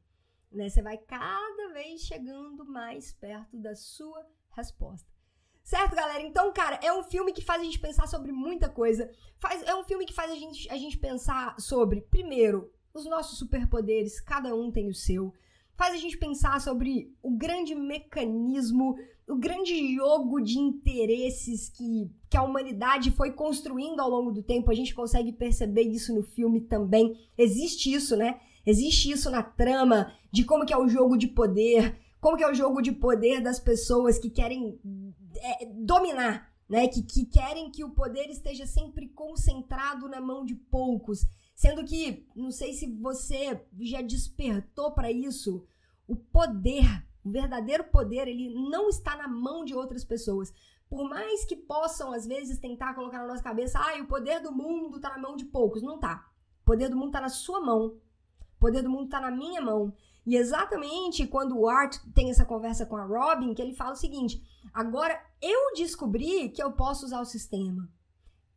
Né? 0.51 0.69
Você 0.69 0.81
vai 0.81 0.97
cada 0.97 1.73
vez 1.73 2.01
chegando 2.01 2.65
mais 2.65 3.13
perto 3.13 3.57
da 3.57 3.75
sua 3.75 4.25
resposta. 4.51 5.07
Certo, 5.63 5.95
galera? 5.95 6.21
Então, 6.21 6.51
cara, 6.51 6.79
é 6.83 6.91
um 6.91 7.03
filme 7.03 7.31
que 7.31 7.43
faz 7.43 7.61
a 7.61 7.65
gente 7.65 7.79
pensar 7.79 8.07
sobre 8.07 8.31
muita 8.31 8.67
coisa. 8.67 9.11
Faz, 9.37 9.61
é 9.63 9.75
um 9.75 9.83
filme 9.83 10.05
que 10.05 10.13
faz 10.13 10.31
a 10.31 10.35
gente, 10.35 10.69
a 10.69 10.77
gente 10.77 10.97
pensar 10.97 11.59
sobre, 11.59 12.01
primeiro, 12.01 12.71
os 12.93 13.05
nossos 13.05 13.37
superpoderes, 13.37 14.19
cada 14.19 14.55
um 14.55 14.71
tem 14.71 14.89
o 14.89 14.95
seu 14.95 15.33
faz 15.79 15.93
a 15.93 15.97
gente 15.97 16.17
pensar 16.17 16.59
sobre 16.59 17.15
o 17.23 17.31
grande 17.31 17.73
mecanismo, 17.73 18.97
o 19.25 19.37
grande 19.37 19.95
jogo 19.95 20.41
de 20.41 20.59
interesses 20.59 21.69
que, 21.69 22.11
que 22.29 22.35
a 22.35 22.43
humanidade 22.43 23.11
foi 23.11 23.31
construindo 23.31 24.01
ao 24.01 24.09
longo 24.09 24.29
do 24.29 24.43
tempo. 24.43 24.69
A 24.69 24.75
gente 24.75 24.93
consegue 24.93 25.31
perceber 25.31 25.83
isso 25.83 26.13
no 26.13 26.21
filme 26.21 26.59
também. 26.59 27.17
Existe 27.37 27.93
isso, 27.93 28.17
né? 28.17 28.41
Existe 28.69 29.09
isso 29.09 29.31
na 29.31 29.41
trama 29.41 30.13
de 30.31 30.43
como 30.43 30.63
que 30.63 30.71
é 30.71 30.77
o 30.77 30.87
jogo 30.87 31.17
de 31.17 31.27
poder, 31.27 31.99
como 32.21 32.37
que 32.37 32.43
é 32.43 32.51
o 32.51 32.53
jogo 32.53 32.81
de 32.81 32.91
poder 32.91 33.41
das 33.41 33.59
pessoas 33.59 34.19
que 34.19 34.29
querem 34.29 34.79
é, 35.37 35.65
dominar, 35.65 36.53
né? 36.69 36.87
Que, 36.87 37.01
que 37.01 37.25
querem 37.25 37.71
que 37.71 37.83
o 37.83 37.89
poder 37.89 38.29
esteja 38.29 38.67
sempre 38.67 39.07
concentrado 39.07 40.07
na 40.07 40.21
mão 40.21 40.45
de 40.45 40.53
poucos. 40.53 41.25
Sendo 41.55 41.83
que, 41.83 42.27
não 42.35 42.51
sei 42.51 42.73
se 42.73 42.85
você 42.85 43.59
já 43.79 44.01
despertou 44.01 44.91
para 44.91 45.11
isso, 45.11 45.65
o 46.07 46.15
poder, 46.15 46.85
o 47.25 47.31
verdadeiro 47.31 47.85
poder, 47.85 48.27
ele 48.27 48.53
não 48.53 48.87
está 48.87 49.15
na 49.15 49.27
mão 49.27 49.65
de 49.65 49.73
outras 49.73 50.05
pessoas. 50.05 50.53
Por 50.87 51.09
mais 51.09 51.43
que 51.43 51.55
possam, 51.55 52.13
às 52.13 52.25
vezes, 52.25 52.59
tentar 52.59 52.93
colocar 52.93 53.17
na 53.17 53.27
nossa 53.27 53.43
cabeça, 53.43 53.79
ah, 53.79 53.99
o 53.99 54.07
poder 54.07 54.41
do 54.41 54.51
mundo 54.51 54.97
está 54.97 55.09
na 55.09 55.17
mão 55.17 55.35
de 55.35 55.45
poucos. 55.45 55.81
Não 55.81 55.99
tá. 55.99 56.29
O 56.61 56.65
poder 56.65 56.87
do 56.87 56.95
mundo 56.95 57.09
está 57.09 57.21
na 57.21 57.29
sua 57.29 57.59
mão. 57.59 57.97
O 58.59 58.61
poder 58.61 58.83
do 58.83 58.89
mundo 58.89 59.05
está 59.05 59.19
na 59.19 59.31
minha 59.31 59.61
mão. 59.61 59.91
E 60.25 60.35
exatamente 60.35 61.25
quando 61.25 61.57
o 61.57 61.67
Art 61.67 61.97
tem 62.13 62.29
essa 62.29 62.45
conversa 62.45 62.85
com 62.85 62.95
a 62.97 63.05
Robin, 63.05 63.53
que 63.53 63.61
ele 63.61 63.73
fala 63.73 63.93
o 63.93 63.95
seguinte: 63.95 64.43
agora 64.73 65.19
eu 65.41 65.73
descobri 65.75 66.49
que 66.49 66.61
eu 66.61 66.71
posso 66.73 67.05
usar 67.05 67.21
o 67.21 67.25
sistema 67.25 67.89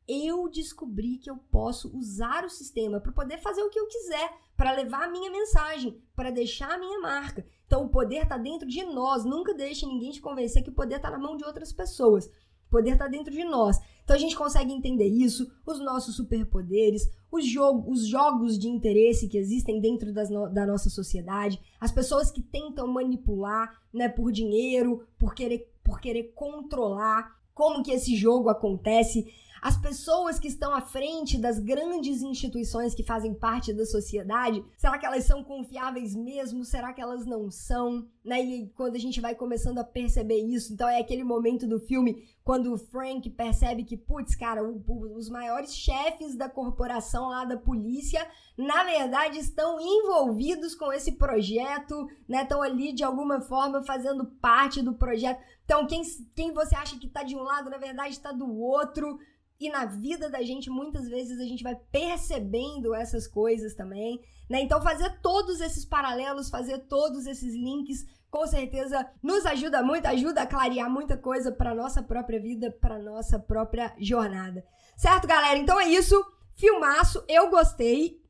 eu 0.08 0.48
descobri 0.48 1.16
que 1.16 1.30
eu 1.30 1.36
posso 1.50 1.88
usar 1.96 2.44
o 2.44 2.50
sistema 2.50 3.00
para 3.00 3.12
poder 3.12 3.38
fazer 3.38 3.62
o 3.62 3.70
que 3.70 3.78
eu 3.78 3.86
quiser, 3.86 4.30
para 4.56 4.72
levar 4.72 5.04
a 5.04 5.10
minha 5.10 5.30
mensagem, 5.30 6.02
para 6.14 6.30
deixar 6.30 6.72
a 6.72 6.78
minha 6.78 7.00
marca. 7.00 7.46
Então 7.66 7.84
o 7.84 7.88
poder 7.88 8.24
está 8.24 8.36
dentro 8.36 8.68
de 8.68 8.84
nós. 8.84 9.24
Nunca 9.24 9.54
deixe 9.54 9.86
ninguém 9.86 10.10
te 10.10 10.20
convencer 10.20 10.62
que 10.62 10.70
o 10.70 10.74
poder 10.74 10.96
está 10.96 11.10
na 11.10 11.18
mão 11.18 11.36
de 11.36 11.44
outras 11.44 11.72
pessoas. 11.72 12.28
Poder 12.72 12.92
está 12.92 13.06
dentro 13.06 13.30
de 13.30 13.44
nós. 13.44 13.78
Então 14.02 14.16
a 14.16 14.18
gente 14.18 14.34
consegue 14.34 14.72
entender 14.72 15.06
isso, 15.06 15.52
os 15.66 15.78
nossos 15.78 16.16
superpoderes, 16.16 17.06
os, 17.30 17.46
jogo, 17.46 17.92
os 17.92 18.06
jogos 18.06 18.58
de 18.58 18.66
interesse 18.66 19.28
que 19.28 19.36
existem 19.36 19.78
dentro 19.78 20.10
das 20.10 20.30
no, 20.30 20.48
da 20.48 20.64
nossa 20.64 20.88
sociedade, 20.88 21.60
as 21.78 21.92
pessoas 21.92 22.30
que 22.30 22.40
tentam 22.40 22.86
manipular 22.86 23.78
né, 23.92 24.08
por 24.08 24.32
dinheiro, 24.32 25.06
por 25.18 25.34
querer, 25.34 25.70
por 25.84 26.00
querer 26.00 26.32
controlar 26.34 27.36
como 27.54 27.82
que 27.82 27.92
esse 27.92 28.16
jogo 28.16 28.48
acontece. 28.48 29.30
As 29.62 29.76
pessoas 29.76 30.40
que 30.40 30.48
estão 30.48 30.74
à 30.74 30.80
frente 30.80 31.38
das 31.38 31.60
grandes 31.60 32.20
instituições 32.20 32.96
que 32.96 33.04
fazem 33.04 33.32
parte 33.32 33.72
da 33.72 33.86
sociedade, 33.86 34.64
será 34.76 34.98
que 34.98 35.06
elas 35.06 35.22
são 35.22 35.44
confiáveis 35.44 36.16
mesmo? 36.16 36.64
Será 36.64 36.92
que 36.92 37.00
elas 37.00 37.24
não 37.24 37.48
são? 37.48 38.04
Né? 38.24 38.42
E 38.42 38.68
quando 38.70 38.96
a 38.96 38.98
gente 38.98 39.20
vai 39.20 39.36
começando 39.36 39.78
a 39.78 39.84
perceber 39.84 40.40
isso, 40.40 40.72
então 40.72 40.88
é 40.88 40.98
aquele 40.98 41.22
momento 41.22 41.64
do 41.64 41.78
filme 41.78 42.24
quando 42.42 42.72
o 42.72 42.76
Frank 42.76 43.30
percebe 43.30 43.84
que, 43.84 43.96
putz, 43.96 44.34
cara, 44.34 44.64
o, 44.64 44.82
o, 44.84 45.16
os 45.16 45.30
maiores 45.30 45.72
chefes 45.72 46.34
da 46.34 46.48
corporação 46.48 47.28
lá 47.28 47.44
da 47.44 47.56
polícia, 47.56 48.26
na 48.58 48.82
verdade, 48.82 49.38
estão 49.38 49.78
envolvidos 49.80 50.74
com 50.74 50.92
esse 50.92 51.12
projeto, 51.12 52.08
né? 52.28 52.42
Estão 52.42 52.62
ali 52.62 52.92
de 52.92 53.04
alguma 53.04 53.40
forma 53.40 53.80
fazendo 53.84 54.26
parte 54.26 54.82
do 54.82 54.94
projeto. 54.94 55.40
Então, 55.64 55.86
quem, 55.86 56.02
quem 56.34 56.52
você 56.52 56.74
acha 56.74 56.98
que 56.98 57.06
está 57.06 57.22
de 57.22 57.36
um 57.36 57.42
lado, 57.42 57.70
na 57.70 57.78
verdade, 57.78 58.10
está 58.10 58.32
do 58.32 58.52
outro. 58.58 59.20
E 59.62 59.70
na 59.70 59.84
vida 59.84 60.28
da 60.28 60.42
gente, 60.42 60.68
muitas 60.68 61.08
vezes 61.08 61.38
a 61.38 61.44
gente 61.44 61.62
vai 61.62 61.76
percebendo 61.92 62.92
essas 62.92 63.28
coisas 63.28 63.74
também, 63.74 64.20
né? 64.50 64.60
Então, 64.60 64.82
fazer 64.82 65.20
todos 65.22 65.60
esses 65.60 65.84
paralelos, 65.84 66.50
fazer 66.50 66.78
todos 66.88 67.26
esses 67.26 67.54
links, 67.54 68.04
com 68.28 68.44
certeza 68.44 69.08
nos 69.22 69.46
ajuda 69.46 69.80
muito, 69.80 70.06
ajuda 70.06 70.42
a 70.42 70.46
clarear 70.46 70.90
muita 70.90 71.16
coisa 71.16 71.52
para 71.52 71.76
nossa 71.76 72.02
própria 72.02 72.40
vida, 72.40 72.72
para 72.72 72.98
nossa 72.98 73.38
própria 73.38 73.94
jornada. 74.00 74.64
Certo, 74.96 75.28
galera? 75.28 75.56
Então 75.56 75.80
é 75.80 75.88
isso. 75.88 76.20
Filmaço, 76.54 77.24
eu 77.28 77.48
gostei 77.48 78.20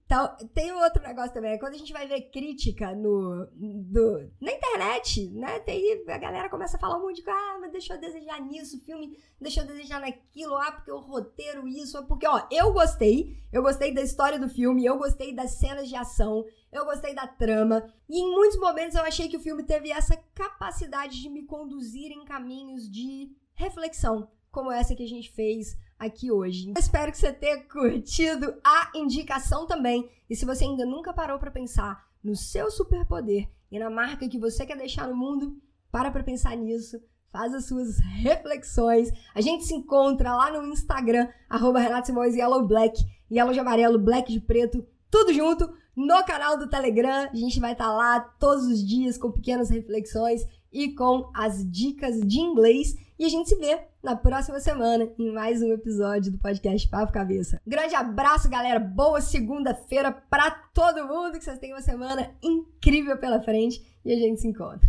Tem 0.53 0.73
outro 0.73 1.03
negócio 1.03 1.33
também. 1.33 1.59
Quando 1.59 1.75
a 1.75 1.79
gente 1.79 1.93
vai 1.93 2.07
ver 2.07 2.23
crítica 2.31 2.95
no, 2.95 3.47
do, 3.55 4.31
na 4.41 4.53
internet, 4.53 5.31
né? 5.31 5.61
Tem, 5.61 6.05
a 6.09 6.19
galera 6.19 6.49
começa 6.49 6.77
a 6.77 6.81
falar 6.81 6.99
um 6.99 7.03
monte 7.03 7.23
de 7.23 7.31
ah, 7.31 7.59
mas 7.61 7.73
deixou 7.73 7.97
a 7.97 7.99
desejar 7.99 8.41
nisso, 8.41 8.81
filme 8.85 9.17
deixou 9.43 9.63
a 9.65 9.67
desejar 9.67 10.01
naquilo, 10.01 10.57
ah, 10.57 10.73
porque 10.73 10.91
o 10.91 11.01
roteiro 11.01 11.67
isso, 11.67 12.03
porque, 12.07 12.27
ó, 12.27 12.47
eu 12.51 12.73
gostei, 12.73 13.37
eu 13.53 13.63
gostei 13.63 13.93
da 13.93 14.01
história 14.01 14.39
do 14.39 14.49
filme, 14.49 14.85
eu 14.85 14.97
gostei 14.97 15.35
das 15.35 15.53
cenas 15.53 15.89
de 15.89 15.97
ação, 15.97 16.45
eu 16.71 16.85
gostei 16.85 17.15
da 17.15 17.27
trama, 17.27 17.85
e 18.09 18.21
em 18.21 18.31
muitos 18.31 18.59
momentos 18.59 18.97
eu 18.97 19.03
achei 19.03 19.29
que 19.29 19.37
o 19.37 19.43
filme 19.43 19.65
teve 19.65 19.91
essa 19.91 20.17
capacidade 20.35 21.21
de 21.21 21.29
me 21.29 21.45
conduzir 21.45 22.13
em 22.13 22.25
caminhos 22.25 22.91
de 22.91 23.31
reflexão, 23.55 24.31
como 24.51 24.71
essa 24.71 24.95
que 24.95 25.03
a 25.03 25.09
gente 25.09 25.31
fez 25.33 25.77
aqui 26.07 26.31
hoje. 26.31 26.71
Eu 26.71 26.81
espero 26.81 27.13
que 27.13 27.19
você 27.19 27.33
tenha 27.33 27.63
curtido 27.65 28.55
a 28.65 28.91
indicação 28.95 29.67
também. 29.67 30.11
E 30.29 30.35
se 30.35 30.45
você 30.45 30.65
ainda 30.65 30.85
nunca 30.85 31.13
parou 31.13 31.39
para 31.39 31.51
pensar 31.51 32.07
no 32.23 32.35
seu 32.35 32.71
superpoder 32.71 33.49
e 33.71 33.79
na 33.79 33.89
marca 33.89 34.29
que 34.29 34.39
você 34.39 34.67
quer 34.67 34.77
deixar 34.77 35.09
no 35.09 35.17
mundo, 35.17 35.57
para 35.91 36.11
para 36.11 36.25
pensar 36.25 36.57
nisso. 36.57 37.01
Faz 37.31 37.55
as 37.55 37.67
suas 37.67 37.99
reflexões. 37.99 39.11
A 39.35 39.41
gente 39.41 39.65
se 39.65 39.75
encontra 39.75 40.35
lá 40.35 40.51
no 40.51 40.67
Instagram, 40.73 41.29
arroba 41.49 41.81
Renato 41.81 42.09
Simões 42.09 42.35
Yellow 42.35 42.67
Black, 42.67 43.03
Yellow 43.31 43.55
de 43.55 43.61
amarelo, 43.61 43.99
Black 43.99 44.31
de 44.31 44.41
preto, 44.41 44.87
tudo 45.13 45.33
junto 45.35 45.71
no 45.95 46.25
canal 46.25 46.59
do 46.59 46.69
Telegram. 46.69 47.29
A 47.31 47.37
gente 47.37 47.61
vai 47.61 47.73
estar 47.73 47.85
tá 47.85 47.93
lá 47.93 48.19
todos 48.19 48.65
os 48.65 48.85
dias 48.85 49.19
com 49.19 49.31
pequenas 49.31 49.69
reflexões 49.69 50.45
e 50.73 50.95
com 50.95 51.31
as 51.35 51.71
dicas 51.71 52.19
de 52.21 52.41
inglês. 52.41 52.97
E 53.19 53.25
a 53.27 53.29
gente 53.29 53.51
se 53.51 53.57
vê 53.57 53.79
na 54.03 54.17
próxima 54.17 54.59
semana 54.59 55.09
em 55.19 55.31
mais 55.31 55.63
um 55.63 55.71
episódio 55.71 56.33
do 56.33 56.39
podcast 56.39 56.89
Papo 56.89 57.13
Cabeça. 57.13 57.61
Grande 57.65 57.95
abraço, 57.95 58.49
galera. 58.49 58.81
Boa 58.81 59.21
segunda-feira 59.21 60.11
para 60.11 60.51
todo 60.51 61.07
mundo. 61.07 61.39
Que 61.39 61.45
vocês 61.45 61.59
tenham 61.59 61.77
uma 61.77 61.83
semana 61.83 62.35
incrível 62.43 63.17
pela 63.19 63.41
frente 63.41 63.85
e 64.03 64.13
a 64.13 64.17
gente 64.17 64.41
se 64.41 64.49
encontra. 64.49 64.89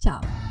Tchau. 0.00 0.43